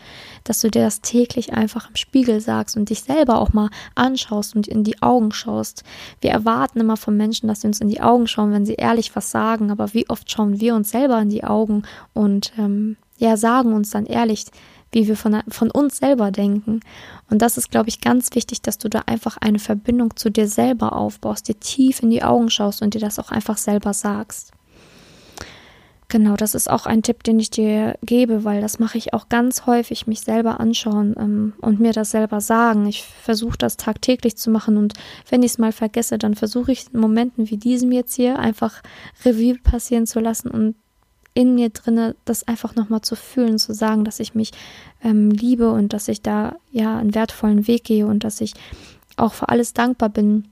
dass 0.44 0.60
du 0.60 0.70
dir 0.70 0.82
das 0.82 1.00
täglich 1.00 1.54
einfach 1.54 1.88
im 1.88 1.96
Spiegel 1.96 2.40
sagst 2.40 2.76
und 2.76 2.88
dich 2.88 3.02
selber 3.02 3.40
auch 3.40 3.52
mal 3.52 3.68
anschaust 3.96 4.54
und 4.54 4.68
in 4.68 4.84
die 4.84 5.02
Augen 5.02 5.32
schaust. 5.32 5.82
Wir 6.20 6.30
erwarten 6.30 6.78
immer 6.78 6.96
von 6.96 7.16
Menschen, 7.16 7.48
dass 7.48 7.62
sie 7.62 7.66
uns 7.66 7.80
in 7.80 7.88
die 7.88 8.00
Augen 8.00 8.28
schauen, 8.28 8.52
wenn 8.52 8.64
sie 8.64 8.74
ehrlich 8.74 9.14
was 9.16 9.30
sagen, 9.30 9.70
aber 9.72 9.92
wie 9.92 10.08
oft 10.08 10.30
schauen 10.30 10.60
wir 10.60 10.76
uns 10.76 10.90
selber 10.90 11.20
in 11.20 11.30
die 11.30 11.44
Augen 11.44 11.82
und 12.14 12.52
ähm, 12.58 12.96
ja, 13.18 13.36
sagen 13.36 13.72
uns 13.72 13.90
dann 13.90 14.06
ehrlich, 14.06 14.46
wie 14.92 15.08
wir 15.08 15.16
von, 15.16 15.42
von 15.48 15.70
uns 15.70 15.98
selber 15.98 16.30
denken. 16.30 16.80
Und 17.30 17.42
das 17.42 17.58
ist, 17.58 17.70
glaube 17.70 17.88
ich, 17.88 18.00
ganz 18.00 18.30
wichtig, 18.34 18.62
dass 18.62 18.78
du 18.78 18.88
da 18.88 19.02
einfach 19.06 19.36
eine 19.38 19.58
Verbindung 19.58 20.16
zu 20.16 20.30
dir 20.30 20.48
selber 20.48 20.94
aufbaust, 20.94 21.48
dir 21.48 21.58
tief 21.58 22.02
in 22.02 22.10
die 22.10 22.22
Augen 22.22 22.50
schaust 22.50 22.82
und 22.82 22.94
dir 22.94 23.00
das 23.00 23.18
auch 23.18 23.30
einfach 23.30 23.58
selber 23.58 23.92
sagst. 23.92 24.52
Genau, 26.08 26.36
das 26.36 26.54
ist 26.54 26.70
auch 26.70 26.86
ein 26.86 27.02
Tipp, 27.02 27.24
den 27.24 27.40
ich 27.40 27.50
dir 27.50 27.98
gebe, 28.02 28.44
weil 28.44 28.60
das 28.60 28.78
mache 28.78 28.96
ich 28.96 29.12
auch 29.12 29.28
ganz 29.28 29.66
häufig, 29.66 30.06
mich 30.06 30.20
selber 30.20 30.60
anschauen 30.60 31.16
ähm, 31.18 31.52
und 31.60 31.80
mir 31.80 31.92
das 31.92 32.12
selber 32.12 32.40
sagen. 32.40 32.86
Ich 32.86 33.02
versuche 33.02 33.58
das 33.58 33.76
tagtäglich 33.76 34.36
zu 34.36 34.50
machen 34.50 34.76
und 34.76 34.94
wenn 35.28 35.42
ich 35.42 35.52
es 35.52 35.58
mal 35.58 35.72
vergesse, 35.72 36.16
dann 36.16 36.36
versuche 36.36 36.70
ich 36.70 36.86
in 36.92 37.00
Momenten 37.00 37.50
wie 37.50 37.56
diesem 37.56 37.90
jetzt 37.90 38.14
hier 38.14 38.38
einfach 38.38 38.82
Revue 39.24 39.58
passieren 39.58 40.06
zu 40.06 40.20
lassen 40.20 40.48
und 40.48 40.76
in 41.36 41.54
mir 41.54 41.68
drinne, 41.68 42.16
das 42.24 42.48
einfach 42.48 42.74
nochmal 42.74 43.02
zu 43.02 43.14
fühlen, 43.14 43.58
zu 43.58 43.74
sagen, 43.74 44.04
dass 44.04 44.20
ich 44.20 44.34
mich 44.34 44.52
ähm, 45.04 45.30
liebe 45.30 45.70
und 45.70 45.92
dass 45.92 46.08
ich 46.08 46.22
da 46.22 46.56
ja 46.72 46.96
einen 46.96 47.14
wertvollen 47.14 47.66
Weg 47.66 47.84
gehe 47.84 48.06
und 48.06 48.24
dass 48.24 48.40
ich 48.40 48.54
auch 49.16 49.34
für 49.34 49.50
alles 49.50 49.74
dankbar 49.74 50.08
bin, 50.08 50.48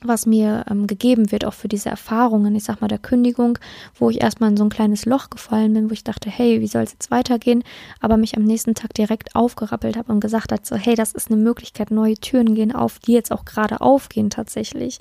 was 0.00 0.24
mir 0.24 0.64
ähm, 0.70 0.86
gegeben 0.86 1.30
wird, 1.30 1.44
auch 1.44 1.52
für 1.52 1.68
diese 1.68 1.90
Erfahrungen, 1.90 2.54
ich 2.54 2.64
sag 2.64 2.80
mal 2.80 2.88
der 2.88 2.98
Kündigung, 2.98 3.58
wo 3.96 4.08
ich 4.08 4.22
erstmal 4.22 4.50
in 4.50 4.56
so 4.56 4.64
ein 4.64 4.70
kleines 4.70 5.04
Loch 5.04 5.28
gefallen 5.28 5.74
bin, 5.74 5.90
wo 5.90 5.92
ich 5.92 6.04
dachte, 6.04 6.30
hey, 6.30 6.62
wie 6.62 6.68
soll 6.68 6.84
es 6.84 6.92
jetzt 6.92 7.10
weitergehen, 7.10 7.62
aber 8.00 8.16
mich 8.16 8.36
am 8.36 8.44
nächsten 8.44 8.74
Tag 8.74 8.94
direkt 8.94 9.34
aufgerappelt 9.34 9.98
habe 9.98 10.10
und 10.10 10.20
gesagt 10.20 10.52
hat, 10.52 10.64
so, 10.64 10.76
hey, 10.76 10.94
das 10.94 11.12
ist 11.12 11.30
eine 11.30 11.40
Möglichkeit, 11.40 11.90
neue 11.90 12.14
Türen 12.14 12.54
gehen 12.54 12.74
auf, 12.74 12.98
die 12.98 13.12
jetzt 13.12 13.32
auch 13.32 13.44
gerade 13.44 13.82
aufgehen 13.82 14.30
tatsächlich 14.30 15.00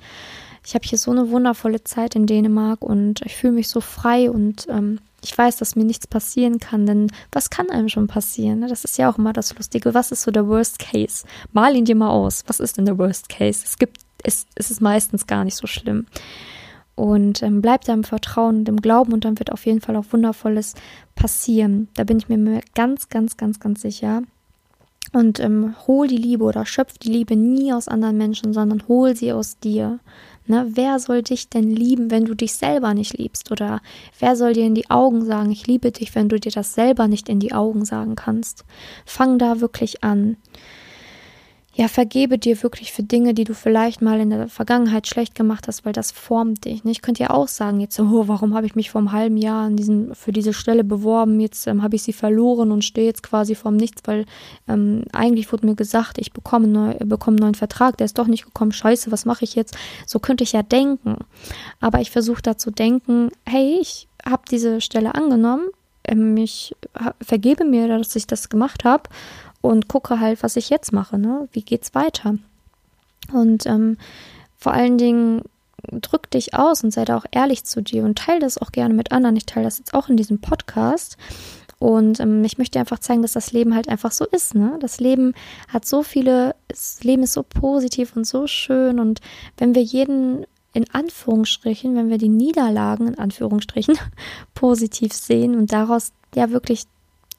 ich 0.68 0.76
habe 0.76 0.86
hier 0.86 0.98
so 0.98 1.12
eine 1.12 1.30
wundervolle 1.30 1.86
Zeit 1.86 2.14
in 2.16 2.26
Dänemark 2.26 2.82
und 2.82 3.22
ich 3.26 3.38
fühle 3.38 3.54
mich 3.54 3.70
so 3.70 3.80
frei 3.80 4.30
und 4.30 4.68
ähm, 4.70 5.00
ich 5.24 5.36
weiß, 5.36 5.56
dass 5.56 5.78
mir 5.78 5.86
nichts 5.86 6.08
passieren 6.08 6.60
kann, 6.60 6.86
denn 6.86 7.10
was 7.32 7.50
kann 7.50 7.70
einem 7.70 7.88
schon 7.88 8.08
passieren? 8.08 8.60
Ne? 8.60 8.68
Das 8.68 8.84
ist 8.84 8.98
ja 8.98 9.10
auch 9.10 9.18
immer 9.18 9.32
das 9.32 9.56
Lustige. 9.56 9.94
Was 9.94 10.12
ist 10.12 10.24
so 10.24 10.32
der 10.32 10.46
Worst 10.50 10.78
Case? 10.78 11.26
Mal 11.54 11.74
ihn 11.78 11.86
dir 11.86 11.96
mal 11.96 12.10
aus. 12.10 12.44
Was 12.48 12.60
ist 12.60 12.78
denn 12.78 12.86
der 12.86 12.98
Worst 12.98 13.30
Case? 13.30 13.62
Es 13.64 13.78
gibt, 13.78 14.02
es, 14.24 14.46
es 14.56 14.70
ist 14.70 14.82
meistens 14.82 15.26
gar 15.26 15.46
nicht 15.46 15.56
so 15.56 15.68
schlimm. 15.68 16.06
Und 16.96 17.42
ähm, 17.44 17.62
bleib 17.62 17.86
da 17.86 17.94
im 17.94 18.04
Vertrauen 18.04 18.58
und 18.58 18.70
im 18.70 18.82
Glauben 18.82 19.14
und 19.14 19.24
dann 19.24 19.40
wird 19.40 19.54
auf 19.54 19.66
jeden 19.66 19.80
Fall 19.80 19.96
auch 19.96 20.12
Wundervolles 20.12 20.76
passieren. 21.16 21.88
Da 21.94 22.04
bin 22.04 22.18
ich 22.18 22.28
mir 22.28 22.60
ganz, 22.76 23.08
ganz, 23.08 23.38
ganz, 23.38 23.62
ganz 23.62 23.82
sicher. 23.82 24.22
Und 25.14 25.40
ähm, 25.40 25.76
hol 25.88 26.08
die 26.08 26.18
Liebe 26.18 26.44
oder 26.44 26.66
schöpf 26.66 26.98
die 26.98 27.10
Liebe 27.10 27.38
nie 27.38 27.72
aus 27.72 27.88
anderen 27.88 28.18
Menschen, 28.18 28.52
sondern 28.52 28.84
hol 28.90 29.16
sie 29.16 29.32
aus 29.32 29.58
dir. 29.60 30.00
Ne, 30.48 30.66
wer 30.70 30.98
soll 31.00 31.24
dich 31.24 31.50
denn 31.50 31.70
lieben, 31.70 32.10
wenn 32.10 32.26
du 32.26 32.34
dich 32.34 32.54
selber 32.54 32.94
nicht 32.94 33.18
liebst? 33.18 33.52
Oder 33.52 33.82
wer 34.20 34.36
soll 34.36 34.54
dir 34.54 34.66
in 34.66 34.76
die 34.76 34.90
Augen 34.90 35.26
sagen, 35.26 35.52
ich 35.52 35.68
liebe 35.68 35.92
dich, 35.92 36.16
wenn 36.16 36.30
du 36.30 36.40
dir 36.40 36.52
das 36.52 36.74
selber 36.74 37.08
nicht 37.08 37.28
in 37.28 37.40
die 37.40 37.54
Augen 37.54 37.84
sagen 37.84 38.16
kannst? 38.16 38.64
Fang 39.06 39.38
da 39.38 39.60
wirklich 39.60 40.04
an 40.04 40.38
ja, 41.80 41.88
vergebe 41.88 42.40
dir 42.40 42.64
wirklich 42.64 42.92
für 42.92 43.04
Dinge, 43.04 43.36
die 43.36 43.44
du 43.44 43.54
vielleicht 43.54 44.02
mal 44.02 44.20
in 44.20 44.32
der 44.32 44.48
Vergangenheit 44.48 45.06
schlecht 45.06 45.36
gemacht 45.36 45.68
hast, 45.68 45.86
weil 45.86 45.94
das 45.94 46.12
formt 46.12 46.66
dich. 46.66 46.84
Ne? 46.84 46.90
Ich 46.90 47.04
könnte 47.04 47.22
ja 47.22 47.30
auch 47.30 47.48
sagen, 47.48 47.80
jetzt, 47.80 48.00
oh, 48.00 48.28
warum 48.28 48.56
habe 48.56 48.66
ich 48.66 48.74
mich 48.74 48.90
vor 48.90 49.00
einem 49.00 49.12
halben 49.12 49.38
Jahr 49.38 49.70
diesen, 49.70 50.16
für 50.16 50.32
diese 50.32 50.54
Stelle 50.54 50.84
beworben, 50.84 51.40
jetzt 51.40 51.68
ähm, 51.68 51.84
habe 51.84 51.96
ich 51.96 52.02
sie 52.02 52.14
verloren 52.14 52.72
und 52.72 52.84
stehe 52.84 53.06
jetzt 53.06 53.22
quasi 53.22 53.54
vorm 53.54 53.78
Nichts, 53.78 54.02
weil 54.06 54.26
ähm, 54.68 55.04
eigentlich 55.14 55.52
wurde 55.52 55.68
mir 55.68 55.76
gesagt, 55.76 56.18
ich 56.18 56.34
bekomme, 56.34 56.68
neu, 56.68 56.96
bekomme 56.96 57.36
einen 57.36 57.44
neuen 57.44 57.56
Vertrag, 57.56 57.96
der 57.98 58.06
ist 58.06 58.18
doch 58.18 58.26
nicht 58.26 58.46
gekommen, 58.46 58.72
scheiße, 58.72 59.12
was 59.12 59.26
mache 59.26 59.44
ich 59.44 59.54
jetzt? 59.54 59.78
So 60.08 60.18
könnte 60.18 60.44
ich 60.44 60.54
ja 60.54 60.64
denken. 60.64 61.18
Aber 61.80 62.02
ich 62.02 62.10
versuche 62.10 62.42
da 62.42 62.58
zu 62.58 62.72
denken, 62.72 63.30
hey, 63.46 63.78
ich 63.80 64.08
habe 64.26 64.42
diese 64.50 64.82
Stelle 64.82 65.14
angenommen, 65.14 65.68
ähm, 66.06 66.36
ich 66.38 66.76
vergebe 67.22 67.66
mir, 67.66 67.88
dass 67.88 68.16
ich 68.16 68.26
das 68.26 68.50
gemacht 68.50 68.84
habe 68.84 69.04
und 69.62 69.88
gucke 69.88 70.20
halt, 70.20 70.44
was 70.44 70.56
ich 70.56 70.70
jetzt 70.70 70.94
mache, 70.94 71.18
ne? 71.18 71.48
Wie 71.52 71.64
geht's 71.64 71.96
weiter? 71.96 72.36
Und 73.32 73.66
ähm, 73.66 73.98
vor 74.58 74.74
allen 74.74 74.98
Dingen 74.98 75.44
drück 75.92 76.30
dich 76.32 76.54
aus 76.54 76.84
und 76.84 76.92
sei 76.92 77.06
da 77.06 77.18
auch 77.18 77.26
ehrlich 77.32 77.64
zu 77.64 77.82
dir 77.82 78.04
und 78.04 78.18
teile 78.18 78.40
das 78.40 78.58
auch 78.58 78.72
gerne 78.72 78.94
mit 78.94 79.12
anderen. 79.12 79.36
Ich 79.36 79.46
teile 79.46 79.66
das 79.66 79.78
jetzt 79.78 79.94
auch 79.94 80.10
in 80.10 80.18
diesem 80.18 80.40
Podcast. 80.40 81.18
Und 81.80 82.20
ähm, 82.20 82.44
ich 82.44 82.58
möchte 82.58 82.80
einfach 82.80 83.00
zeigen, 83.00 83.22
dass 83.22 83.34
das 83.34 83.52
Leben 83.52 83.76
halt 83.76 83.88
einfach 83.88 84.12
so 84.12 84.26
ist. 84.26 84.56
Ne? 84.56 84.78
Das 84.80 85.00
Leben 85.00 85.34
hat 85.68 85.86
so 85.86 86.02
viele, 86.02 86.56
das 86.68 87.04
Leben 87.04 87.24
ist 87.24 87.34
so 87.34 87.44
positiv 87.44 88.16
und 88.16 88.26
so 88.26 88.48
schön. 88.48 89.00
Und 89.00 89.22
wenn 89.58 89.76
wir 89.76 89.84
jeden 89.84 90.46
in 90.74 90.86
Anführungsstrichen, 90.92 91.96
wenn 91.96 92.10
wir 92.10 92.18
die 92.18 92.30
Niederlagen 92.30 93.08
in 93.08 93.18
Anführungsstrichen 93.18 93.98
positiv 94.56 95.14
sehen 95.14 95.56
und 95.56 95.72
daraus 95.72 96.12
ja 96.36 96.50
wirklich 96.50 96.84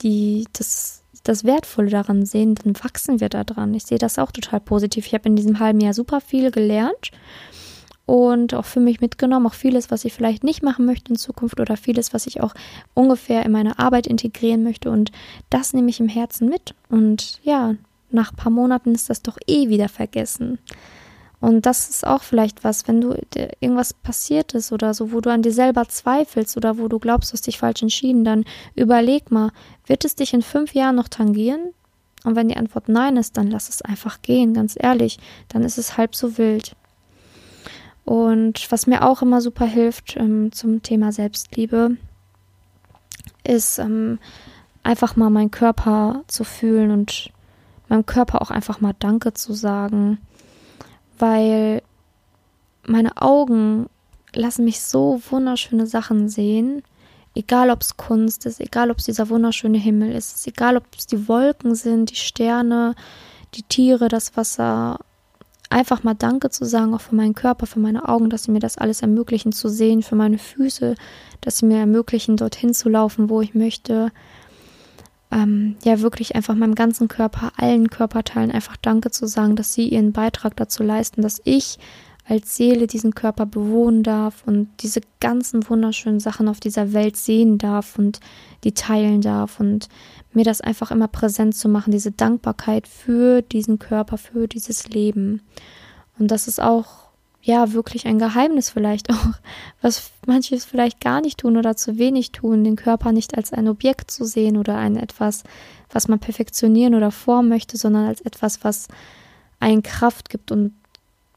die, 0.02 0.46
das 0.52 1.02
das 1.28 1.44
Wertvolle 1.44 1.90
daran 1.90 2.25
sehen, 2.25 2.54
dann 2.54 2.75
wachsen 2.82 3.20
wir 3.20 3.28
daran. 3.28 3.75
Ich 3.75 3.85
sehe 3.85 3.99
das 3.99 4.18
auch 4.18 4.32
total 4.32 4.61
positiv. 4.61 5.06
Ich 5.06 5.14
habe 5.14 5.28
in 5.28 5.37
diesem 5.37 5.58
halben 5.58 5.80
Jahr 5.80 5.92
super 5.92 6.20
viel 6.20 6.50
gelernt 6.50 7.11
und 8.06 8.54
auch 8.54 8.64
für 8.64 8.80
mich 8.80 9.02
mitgenommen, 9.02 9.47
auch 9.47 9.54
vieles, 9.54 9.90
was 9.90 10.06
ich 10.06 10.14
vielleicht 10.14 10.42
nicht 10.42 10.62
machen 10.62 10.87
möchte 10.87 11.12
in 11.12 11.18
Zukunft 11.18 11.61
oder 11.61 11.76
vieles, 11.76 12.14
was 12.14 12.26
ich 12.26 12.40
auch 12.40 12.54
ungefähr 12.94 13.44
in 13.44 13.52
meine 13.52 13.78
Arbeit 13.78 14.06
integrieren 14.06 14.62
möchte 14.62 14.90
und 14.90 15.12
das 15.50 15.75
nehme 15.75 15.90
ich 15.90 16.00
im 16.00 16.08
Herzen 16.08 16.49
mit 16.49 16.75
und 16.88 17.38
ja, 17.42 17.75
nach 18.11 18.32
ein 18.32 18.37
paar 18.37 18.50
Monaten 18.50 18.94
ist 18.94 19.11
das 19.11 19.20
doch 19.20 19.37
eh 19.47 19.68
wieder 19.68 19.90
vergessen. 19.90 20.58
Und 21.40 21.66
das 21.66 21.88
ist 21.88 22.07
auch 22.07 22.23
vielleicht 22.23 22.64
was, 22.64 22.88
wenn 22.88 23.00
du 23.00 23.16
irgendwas 23.61 23.92
passiert 23.92 24.54
ist 24.54 24.73
oder 24.73 24.92
so, 24.92 25.12
wo 25.12 25.21
du 25.21 25.30
an 25.30 25.42
dir 25.42 25.52
selber 25.52 25.87
zweifelst 25.88 26.57
oder 26.57 26.78
wo 26.78 26.88
du 26.88 26.99
glaubst, 26.99 27.30
du 27.30 27.35
hast 27.35 27.47
dich 27.47 27.59
falsch 27.59 27.83
entschieden, 27.83 28.25
dann 28.25 28.45
überleg 28.75 29.30
mal, 29.30 29.52
wird 29.87 30.04
es 30.04 30.16
dich 30.16 30.35
in 30.35 30.42
fünf 30.42 30.75
Jahren 30.75 30.97
noch 30.97 31.09
tangieren? 31.09 31.73
Und 32.25 32.35
wenn 32.35 32.49
die 32.49 32.57
Antwort 32.57 32.88
nein 32.88 33.16
ist, 33.16 33.37
dann 33.37 33.47
lass 33.49 33.68
es 33.68 33.83
einfach 33.83 34.21
gehen, 34.23 34.52
ganz 34.52 34.75
ehrlich. 34.76 35.18
Dann 35.47 35.62
ist 35.62 35.78
es 35.78 35.97
halb 35.97 36.16
so 36.16 36.38
wild. 36.38 36.75
Und 38.04 38.73
was 38.73 38.88
mir 38.88 39.07
auch 39.07 39.23
immer 39.23 39.40
super 39.40 39.66
hilft 39.66 40.16
ähm, 40.16 40.50
zum 40.50 40.83
Thema 40.83 41.12
Selbstliebe, 41.12 41.97
ist 43.45 43.78
ähm, 43.78 44.18
einfach 44.83 45.14
mal 45.14 45.30
meinen 45.30 45.52
Körper 45.52 46.25
zu 46.26 46.42
fühlen 46.42 46.90
und 46.90 47.30
meinem 47.88 48.07
Körper 48.07 48.42
auch 48.42 48.50
einfach 48.50 48.80
mal 48.80 48.95
Danke 48.99 49.35
zu 49.35 49.52
sagen 49.52 50.18
weil 51.18 51.82
meine 52.87 53.20
Augen 53.20 53.87
lassen 54.34 54.64
mich 54.64 54.80
so 54.82 55.20
wunderschöne 55.30 55.87
Sachen 55.87 56.28
sehen. 56.28 56.82
Egal 57.34 57.70
ob 57.70 57.82
es 57.82 57.96
Kunst 57.96 58.46
ist, 58.46 58.60
egal 58.60 58.90
ob 58.90 58.98
es 58.98 59.04
dieser 59.04 59.28
wunderschöne 59.28 59.78
Himmel 59.78 60.12
ist, 60.12 60.46
egal 60.46 60.76
ob 60.76 60.84
es 60.96 61.06
die 61.06 61.28
Wolken 61.28 61.75
sind, 61.75 62.10
die 62.10 62.16
Sterne, 62.16 62.94
die 63.54 63.62
Tiere, 63.62 64.08
das 64.08 64.37
Wasser. 64.37 64.98
Einfach 65.70 66.02
mal 66.02 66.14
Danke 66.14 66.48
zu 66.48 66.64
sagen, 66.64 66.94
auch 66.94 67.02
für 67.02 67.14
meinen 67.14 67.34
Körper, 67.34 67.66
für 67.66 67.78
meine 67.78 68.08
Augen, 68.08 68.30
dass 68.30 68.44
sie 68.44 68.50
mir 68.50 68.58
das 68.58 68.78
alles 68.78 69.02
ermöglichen 69.02 69.52
zu 69.52 69.68
sehen, 69.68 70.02
für 70.02 70.16
meine 70.16 70.38
Füße, 70.38 70.94
dass 71.42 71.58
sie 71.58 71.66
mir 71.66 71.78
ermöglichen, 71.78 72.37
dorthin 72.38 72.72
zu 72.72 72.88
laufen, 72.88 73.28
wo 73.28 73.42
ich 73.42 73.54
möchte 73.54 74.10
ähm, 75.30 75.76
ja 75.85 76.00
wirklich 76.00 76.35
einfach 76.35 76.54
meinem 76.54 76.75
ganzen 76.75 77.08
Körper, 77.08 77.52
allen 77.56 77.90
Körperteilen 77.90 78.50
einfach 78.50 78.76
Danke 78.76 79.11
zu 79.11 79.26
sagen, 79.26 79.56
dass 79.56 79.75
sie 79.75 79.88
ihren 79.88 80.12
Beitrag 80.12 80.56
dazu 80.56 80.82
leisten, 80.82 81.23
dass 81.23 81.40
ich 81.44 81.78
als 82.28 82.56
Seele 82.56 82.87
diesen 82.87 83.14
Körper 83.14 83.47
bewohnen 83.47 84.02
darf 84.02 84.42
und 84.47 84.68
diese 84.80 85.00
ganzen 85.18 85.68
wunderschönen 85.68 86.20
Sachen 86.20 86.49
auf 86.49 86.61
dieser 86.61 86.92
Welt 86.92 87.16
sehen 87.16 87.56
darf 87.56 87.99
und 87.99 88.20
die 88.64 88.73
teilen 88.73 89.23
darf 89.23 89.61
und 89.61 89.88
mir 90.35 90.44
das 90.44 90.61
einfach 90.61 90.90
immer 90.90 91.08
präsent 91.08 91.54
zu 91.56 91.68
machen, 91.70 91.90
diese 91.90 92.12
Dankbarkeit 92.12 92.87
für 92.87 93.40
diesen 93.40 93.78
Körper, 93.78 94.18
für 94.18 94.47
dieses 94.47 94.88
Leben. 94.88 95.40
Und 96.18 96.30
das 96.30 96.49
ist 96.49 96.61
auch 96.61 97.07
ja 97.48 97.72
wirklich 97.72 98.06
ein 98.06 98.18
Geheimnis 98.18 98.70
vielleicht 98.70 99.10
auch, 99.12 99.32
was 99.82 100.12
manche 100.26 100.58
vielleicht 100.60 101.00
gar 101.00 101.20
nicht 101.20 101.40
tun 101.40 101.56
oder 101.56 101.76
zu 101.76 101.98
wenig 101.98 102.30
tun, 102.32 102.62
den 102.62 102.76
Körper 102.76 103.10
nicht 103.10 103.36
als 103.36 103.52
ein 103.52 103.68
Objekt 103.68 104.10
zu 104.10 104.24
sehen 104.24 104.56
oder 104.56 104.76
ein 104.76 104.96
etwas, 104.96 105.42
was 105.90 106.06
man 106.06 106.20
perfektionieren 106.20 106.94
oder 106.94 107.10
formen 107.10 107.48
möchte, 107.48 107.76
sondern 107.76 108.06
als 108.06 108.20
etwas, 108.20 108.62
was 108.62 108.88
einen 109.58 109.82
Kraft 109.82 110.28
gibt 110.28 110.52
und 110.52 110.74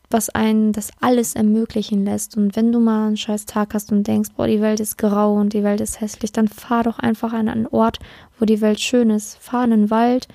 was 0.09 0.29
einen 0.29 0.73
das 0.73 0.91
alles 0.99 1.35
ermöglichen 1.35 2.03
lässt. 2.03 2.35
Und 2.35 2.57
wenn 2.57 2.73
du 2.73 2.81
mal 2.81 3.07
einen 3.07 3.17
scheiß 3.17 3.45
Tag 3.45 3.73
hast 3.73 3.93
und 3.93 4.05
denkst, 4.05 4.31
boah, 4.35 4.45
die 4.45 4.59
Welt 4.59 4.81
ist 4.81 4.97
grau 4.97 5.35
und 5.35 5.53
die 5.53 5.63
Welt 5.63 5.79
ist 5.79 6.01
hässlich, 6.01 6.33
dann 6.33 6.49
fahr 6.49 6.83
doch 6.83 6.99
einfach 6.99 7.31
an 7.31 7.47
einen 7.47 7.67
Ort, 7.67 7.99
wo 8.37 8.43
die 8.43 8.59
Welt 8.59 8.81
schön 8.81 9.09
ist. 9.09 9.37
Fahr 9.37 9.63
in 9.63 9.69
den 9.69 9.89
Wald, 9.89 10.27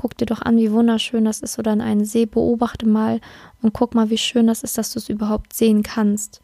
guck 0.00 0.16
dir 0.16 0.24
doch 0.24 0.40
an, 0.40 0.56
wie 0.56 0.72
wunderschön 0.72 1.26
das 1.26 1.40
ist 1.40 1.58
oder 1.58 1.72
an 1.72 1.82
einen 1.82 2.06
See, 2.06 2.24
beobachte 2.24 2.88
mal 2.88 3.20
und 3.60 3.74
guck 3.74 3.94
mal, 3.94 4.08
wie 4.08 4.16
schön 4.16 4.46
das 4.46 4.62
ist, 4.62 4.78
dass 4.78 4.94
du 4.94 4.98
es 4.98 5.10
überhaupt 5.10 5.52
sehen 5.52 5.82
kannst, 5.82 6.40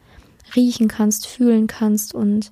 riechen 0.54 0.88
kannst, 0.88 1.26
fühlen 1.26 1.66
kannst 1.66 2.14
und 2.14 2.50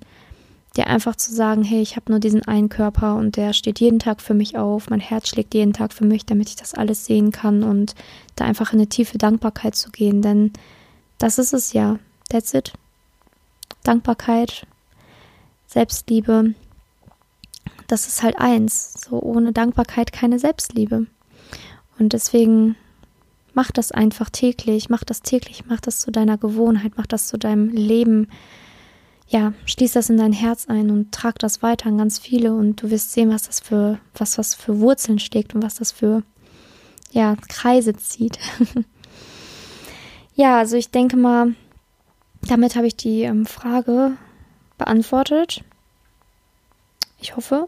dir 0.75 0.87
einfach 0.87 1.15
zu 1.15 1.31
sagen, 1.31 1.63
hey, 1.63 1.79
ich 1.79 1.95
habe 1.95 2.11
nur 2.11 2.19
diesen 2.19 2.41
einen 2.47 2.69
Körper 2.69 3.17
und 3.17 3.35
der 3.35 3.53
steht 3.53 3.79
jeden 3.79 3.99
Tag 3.99 4.19
für 4.19 4.33
mich 4.33 4.57
auf, 4.57 4.89
mein 4.89 4.99
Herz 4.99 5.29
schlägt 5.29 5.53
jeden 5.53 5.73
Tag 5.73 5.93
für 5.93 6.05
mich, 6.05 6.25
damit 6.25 6.49
ich 6.49 6.55
das 6.55 6.73
alles 6.73 7.05
sehen 7.05 7.31
kann 7.31 7.61
und 7.61 7.93
da 8.35 8.45
einfach 8.45 8.73
in 8.73 8.79
eine 8.79 8.89
tiefe 8.89 9.19
Dankbarkeit 9.19 9.75
zu 9.75 9.91
gehen, 9.91 10.23
denn 10.23 10.53
das 11.19 11.37
ist 11.37 11.53
es 11.53 11.71
ja. 11.73 11.99
That's 12.29 12.55
it. 12.55 12.73
Dankbarkeit, 13.83 14.65
Selbstliebe, 15.67 16.55
das 17.87 18.07
ist 18.07 18.23
halt 18.23 18.37
eins. 18.37 18.93
So 19.07 19.21
ohne 19.21 19.53
Dankbarkeit 19.53 20.11
keine 20.11 20.39
Selbstliebe. 20.39 21.07
Und 21.99 22.13
deswegen 22.13 22.75
mach 23.53 23.71
das 23.71 23.91
einfach 23.91 24.29
täglich, 24.29 24.89
mach 24.89 25.03
das 25.03 25.21
täglich, 25.21 25.65
mach 25.67 25.79
das 25.79 25.99
zu 25.99 26.11
deiner 26.11 26.37
Gewohnheit, 26.37 26.93
mach 26.97 27.07
das 27.07 27.27
zu 27.27 27.37
deinem 27.37 27.69
Leben 27.69 28.27
ja, 29.27 29.53
schließ 29.65 29.93
das 29.93 30.09
in 30.09 30.17
dein 30.17 30.33
Herz 30.33 30.67
ein 30.67 30.91
und 30.91 31.11
trag 31.11 31.39
das 31.39 31.63
weiter 31.63 31.87
an 31.87 31.97
ganz 31.97 32.19
viele 32.19 32.53
und 32.53 32.81
du 32.81 32.91
wirst 32.91 33.11
sehen, 33.11 33.31
was 33.31 33.43
das 33.43 33.59
für, 33.59 33.99
was, 34.13 34.37
was 34.37 34.53
für 34.53 34.79
Wurzeln 34.79 35.19
schlägt 35.19 35.55
und 35.55 35.63
was 35.63 35.75
das 35.75 35.91
für, 35.91 36.23
ja, 37.11 37.35
Kreise 37.47 37.95
zieht. 37.95 38.37
ja, 40.35 40.57
also 40.59 40.77
ich 40.77 40.91
denke 40.91 41.17
mal, 41.17 41.55
damit 42.47 42.75
habe 42.75 42.87
ich 42.87 42.95
die 42.95 43.23
ähm, 43.23 43.45
Frage 43.45 44.11
beantwortet. 44.77 45.63
Ich 47.25 47.35
hoffe. 47.35 47.67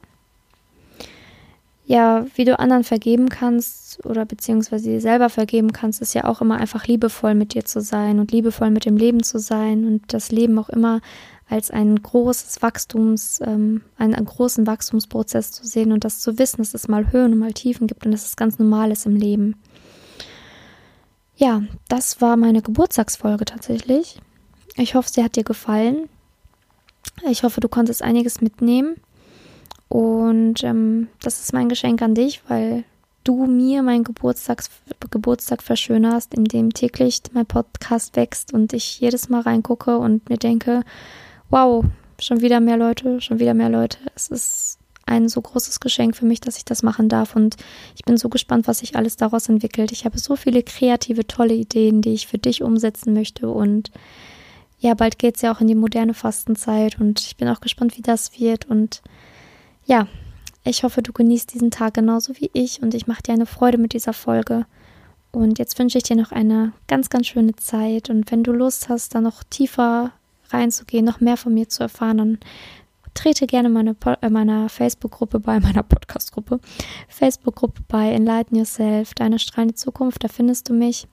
Ja, 1.88 2.28
wie 2.36 2.46
du 2.46 2.60
anderen 2.60 2.84
vergeben 2.84 3.30
kannst 3.30 4.06
oder 4.06 4.24
beziehungsweise 4.24 4.90
dir 4.92 5.02
selber 5.02 5.30
vergeben 5.30 5.74
kannst, 5.74 6.00
ist 6.00 6.14
ja 6.14 6.26
auch 6.26 6.42
immer 6.42 6.58
einfach 6.58 6.86
liebevoll 6.86 7.34
mit 7.34 7.56
dir 7.56 7.66
zu 7.66 7.82
sein 7.82 8.20
und 8.20 8.32
liebevoll 8.32 8.70
mit 8.70 8.86
dem 8.86 8.98
Leben 8.98 9.24
zu 9.24 9.40
sein 9.40 9.86
und 9.86 10.14
das 10.14 10.32
Leben 10.32 10.60
auch 10.60 10.70
immer 10.70 11.02
als 11.50 11.72
ein 11.72 12.00
großes 12.00 12.62
Wachstums, 12.62 13.40
ähm, 13.44 13.82
einen, 13.98 14.14
einen, 14.14 14.28
großen 14.28 14.68
Wachstumsprozess 14.68 15.52
zu 15.52 15.66
sehen 15.66 15.92
und 15.92 16.04
das 16.04 16.20
zu 16.20 16.38
wissen, 16.38 16.58
dass 16.58 16.76
es 16.76 16.88
mal 16.88 17.12
Höhen 17.12 17.34
und 17.34 17.40
mal 17.40 17.54
Tiefen 17.54 17.88
gibt 17.88 18.06
und 18.06 18.12
dass 18.12 18.26
es 18.26 18.36
ganz 18.36 18.60
normal 18.60 18.92
ist 18.92 19.08
im 19.08 19.16
Leben. 19.16 19.56
Ja, 21.36 21.64
das 21.88 22.22
war 22.22 22.38
meine 22.38 22.62
Geburtstagsfolge 22.62 23.46
tatsächlich. 23.46 24.20
Ich 24.76 24.94
hoffe, 24.94 25.10
sie 25.12 25.24
hat 25.24 25.36
dir 25.36 25.44
gefallen. 25.44 26.10
Ich 27.28 27.42
hoffe, 27.42 27.60
du 27.60 27.70
konntest 27.70 28.04
einiges 28.04 28.42
mitnehmen. 28.42 28.98
Und 29.98 30.63
ähm, 30.63 31.08
das 31.24 31.39
ist 31.39 31.54
mein 31.54 31.70
Geschenk 31.70 32.04
an 32.04 32.13
dich, 32.13 32.44
weil 32.48 32.84
du 33.24 33.48
mir 33.48 33.82
meinen 33.82 34.04
Geburtstag, 34.04 34.63
Geburtstag 35.10 35.63
verschönerst, 35.63 36.36
indem 36.36 36.72
täglich 36.72 37.20
mein 37.34 37.48
Podcast 37.48 38.16
wächst 38.16 38.54
und 38.54 38.74
ich 38.74 39.00
jedes 39.00 39.27
Mal 39.30 39.42
reingucke 39.42 39.98
und 39.98 40.30
mir 40.30 40.38
denke, 40.38 40.84
wow, 41.50 41.84
schon 42.20 42.42
wieder 42.42 42.60
mehr 42.60 42.77
Leute, 42.77 43.22
schon 43.22 43.39
wieder 43.39 43.56
mehr 43.56 43.70
Leute. 43.70 43.98
Es 44.13 44.27
ist 44.27 44.77
ein 45.08 45.30
so 45.30 45.42
großes 45.42 45.80
Geschenk 45.80 46.16
für 46.16 46.25
mich, 46.25 46.42
dass 46.42 46.58
ich 46.58 46.66
das 46.66 46.84
machen 46.84 47.10
darf 47.10 47.36
und 47.36 47.56
ich 47.96 48.06
bin 48.06 48.18
so 48.18 48.30
gespannt, 48.30 48.68
was 48.68 48.80
sich 48.80 48.96
alles 48.96 49.18
daraus 49.18 49.50
entwickelt. 49.50 49.92
Ich 49.92 50.06
habe 50.06 50.20
so 50.20 50.36
viele 50.36 50.62
kreative, 50.62 51.25
tolle 51.25 51.56
Ideen, 51.56 52.04
die 52.04 52.13
ich 52.13 52.27
für 52.27 52.38
dich 52.38 52.62
umsetzen 52.62 53.16
möchte 53.16 53.50
und 53.50 53.89
ja, 54.77 54.94
bald 54.94 55.18
geht 55.18 55.38
es 55.38 55.42
ja 55.42 55.51
auch 55.51 55.60
in 55.60 55.66
die 55.66 55.74
moderne 55.74 56.13
Fastenzeit 56.13 57.01
und 57.01 57.20
ich 57.20 57.36
bin 57.36 57.48
auch 57.48 57.62
gespannt, 57.62 57.98
wie 57.98 58.04
das 58.04 58.39
wird 58.39 58.70
und 58.70 59.01
ja, 59.88 60.08
ich 60.63 60.84
hoffe, 60.84 61.01
du 61.01 61.13
genießt 61.13 61.53
diesen 61.53 61.72
Tag 61.72 61.96
genauso 61.96 62.34
wie 62.38 62.51
ich 62.53 62.84
und 62.84 62.94
ich 62.94 63.08
mache 63.08 63.24
dir 63.24 63.34
eine 63.34 63.46
Freude 63.46 63.77
mit 63.77 63.94
dieser 63.94 64.13
Folge. 64.13 64.65
Und 65.32 65.60
jetzt 65.60 65.79
wünsche 65.79 65.98
ich 65.98 66.03
dir 66.03 66.15
noch 66.15 66.32
eine 66.32 66.74
ganz, 66.88 67.10
ganz 67.10 67.27
schöne 67.27 67.56
Zeit. 67.56 68.10
Und 68.10 68.29
wenn 68.32 68.44
du 68.44 68.51
Lust 68.51 68.89
hast, 68.89 69.15
da 69.15 69.22
noch 69.22 69.44
tiefer 69.44 70.12
reinzugehen, 70.50 71.06
noch 71.06 71.20
mehr 71.20 71.38
von 71.38 71.53
mir 71.53 71.70
zu 71.70 71.84
erfahren, 71.84 72.17
dann 72.17 72.39
trete 73.13 73.48
gerne 73.48 73.70
meine, 73.70 73.96
äh, 74.22 74.29
meiner 74.29 74.70
Facebook-Gruppe 74.70 75.39
bei, 75.39 75.60
meiner 75.62 75.84
Podcast-Gruppe, 75.84 76.60
Facebook-Gruppe 77.08 77.82
bei 77.88 78.12
Enlighten 78.12 78.56
Yourself, 78.56 79.13
deine 79.13 79.39
strahlende 79.39 79.75
Zukunft, 79.75 80.24
da 80.24 80.27
findest 80.27 80.70
du 80.70 80.74
mich. 80.74 81.08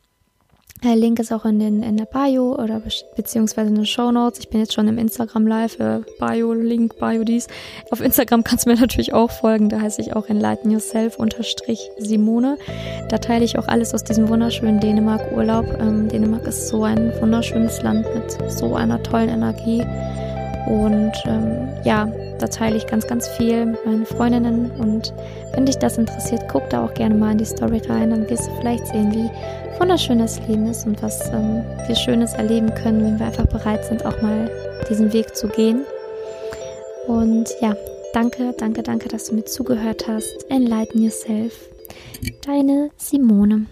Der 0.82 0.96
Link 0.96 1.18
ist 1.18 1.32
auch 1.32 1.46
in, 1.46 1.58
den, 1.60 1.82
in 1.82 1.96
der 1.96 2.04
Bio 2.04 2.56
oder 2.56 2.82
beziehungsweise 3.16 3.68
in 3.68 3.76
den 3.76 3.86
Show 3.86 4.10
Notes. 4.10 4.40
Ich 4.40 4.50
bin 4.50 4.60
jetzt 4.60 4.74
schon 4.74 4.86
im 4.86 4.98
Instagram 4.98 5.46
Live, 5.46 5.80
äh, 5.80 6.00
Bio, 6.18 6.52
Link, 6.52 6.98
Bio 6.98 7.24
dies. 7.24 7.46
Auf 7.90 8.00
Instagram 8.00 8.44
kannst 8.44 8.66
du 8.66 8.70
mir 8.70 8.76
natürlich 8.78 9.14
auch 9.14 9.30
folgen. 9.30 9.70
Da 9.70 9.80
heiße 9.80 10.00
ich 10.02 10.14
auch 10.14 10.28
Enlighten 10.28 10.70
Yourself 10.70 11.16
unterstrich 11.16 11.80
Simone. 11.98 12.58
Da 13.08 13.18
teile 13.18 13.44
ich 13.44 13.58
auch 13.58 13.68
alles 13.68 13.94
aus 13.94 14.04
diesem 14.04 14.28
wunderschönen 14.28 14.80
Dänemark-Urlaub. 14.80 15.64
Ähm, 15.80 16.08
Dänemark 16.08 16.46
ist 16.46 16.68
so 16.68 16.84
ein 16.84 17.12
wunderschönes 17.20 17.82
Land 17.82 18.06
mit 18.14 18.52
so 18.52 18.74
einer 18.74 19.02
tollen 19.02 19.30
Energie. 19.30 19.82
Und 20.66 21.12
ähm, 21.26 21.68
ja, 21.84 22.10
da 22.44 22.48
teile 22.48 22.76
ich 22.76 22.86
ganz, 22.86 23.06
ganz 23.06 23.26
viel 23.26 23.64
mit 23.64 23.86
meinen 23.86 24.04
Freundinnen. 24.04 24.70
Und 24.72 25.14
wenn 25.54 25.64
dich 25.64 25.78
das 25.78 25.96
interessiert, 25.96 26.42
guck 26.50 26.68
da 26.68 26.84
auch 26.84 26.92
gerne 26.92 27.14
mal 27.14 27.32
in 27.32 27.38
die 27.38 27.46
Story 27.46 27.80
rein. 27.88 28.10
Dann 28.10 28.28
wirst 28.28 28.46
du 28.46 28.50
vielleicht 28.58 28.86
sehen, 28.88 29.12
wie 29.12 29.30
wunderschön 29.80 30.18
das 30.18 30.46
Leben 30.46 30.66
ist 30.66 30.86
und 30.86 31.02
was 31.02 31.26
ähm, 31.32 31.64
wir 31.86 31.96
Schönes 31.96 32.34
erleben 32.34 32.72
können, 32.74 33.02
wenn 33.02 33.18
wir 33.18 33.26
einfach 33.26 33.46
bereit 33.46 33.86
sind, 33.86 34.04
auch 34.04 34.20
mal 34.20 34.50
diesen 34.90 35.10
Weg 35.14 35.34
zu 35.34 35.48
gehen. 35.48 35.86
Und 37.06 37.48
ja, 37.62 37.74
danke, 38.12 38.54
danke, 38.58 38.82
danke, 38.82 39.08
dass 39.08 39.28
du 39.28 39.36
mir 39.36 39.44
zugehört 39.46 40.06
hast. 40.06 40.44
Enlighten 40.50 41.02
yourself. 41.02 41.54
Deine 42.46 42.90
Simone. 42.98 43.66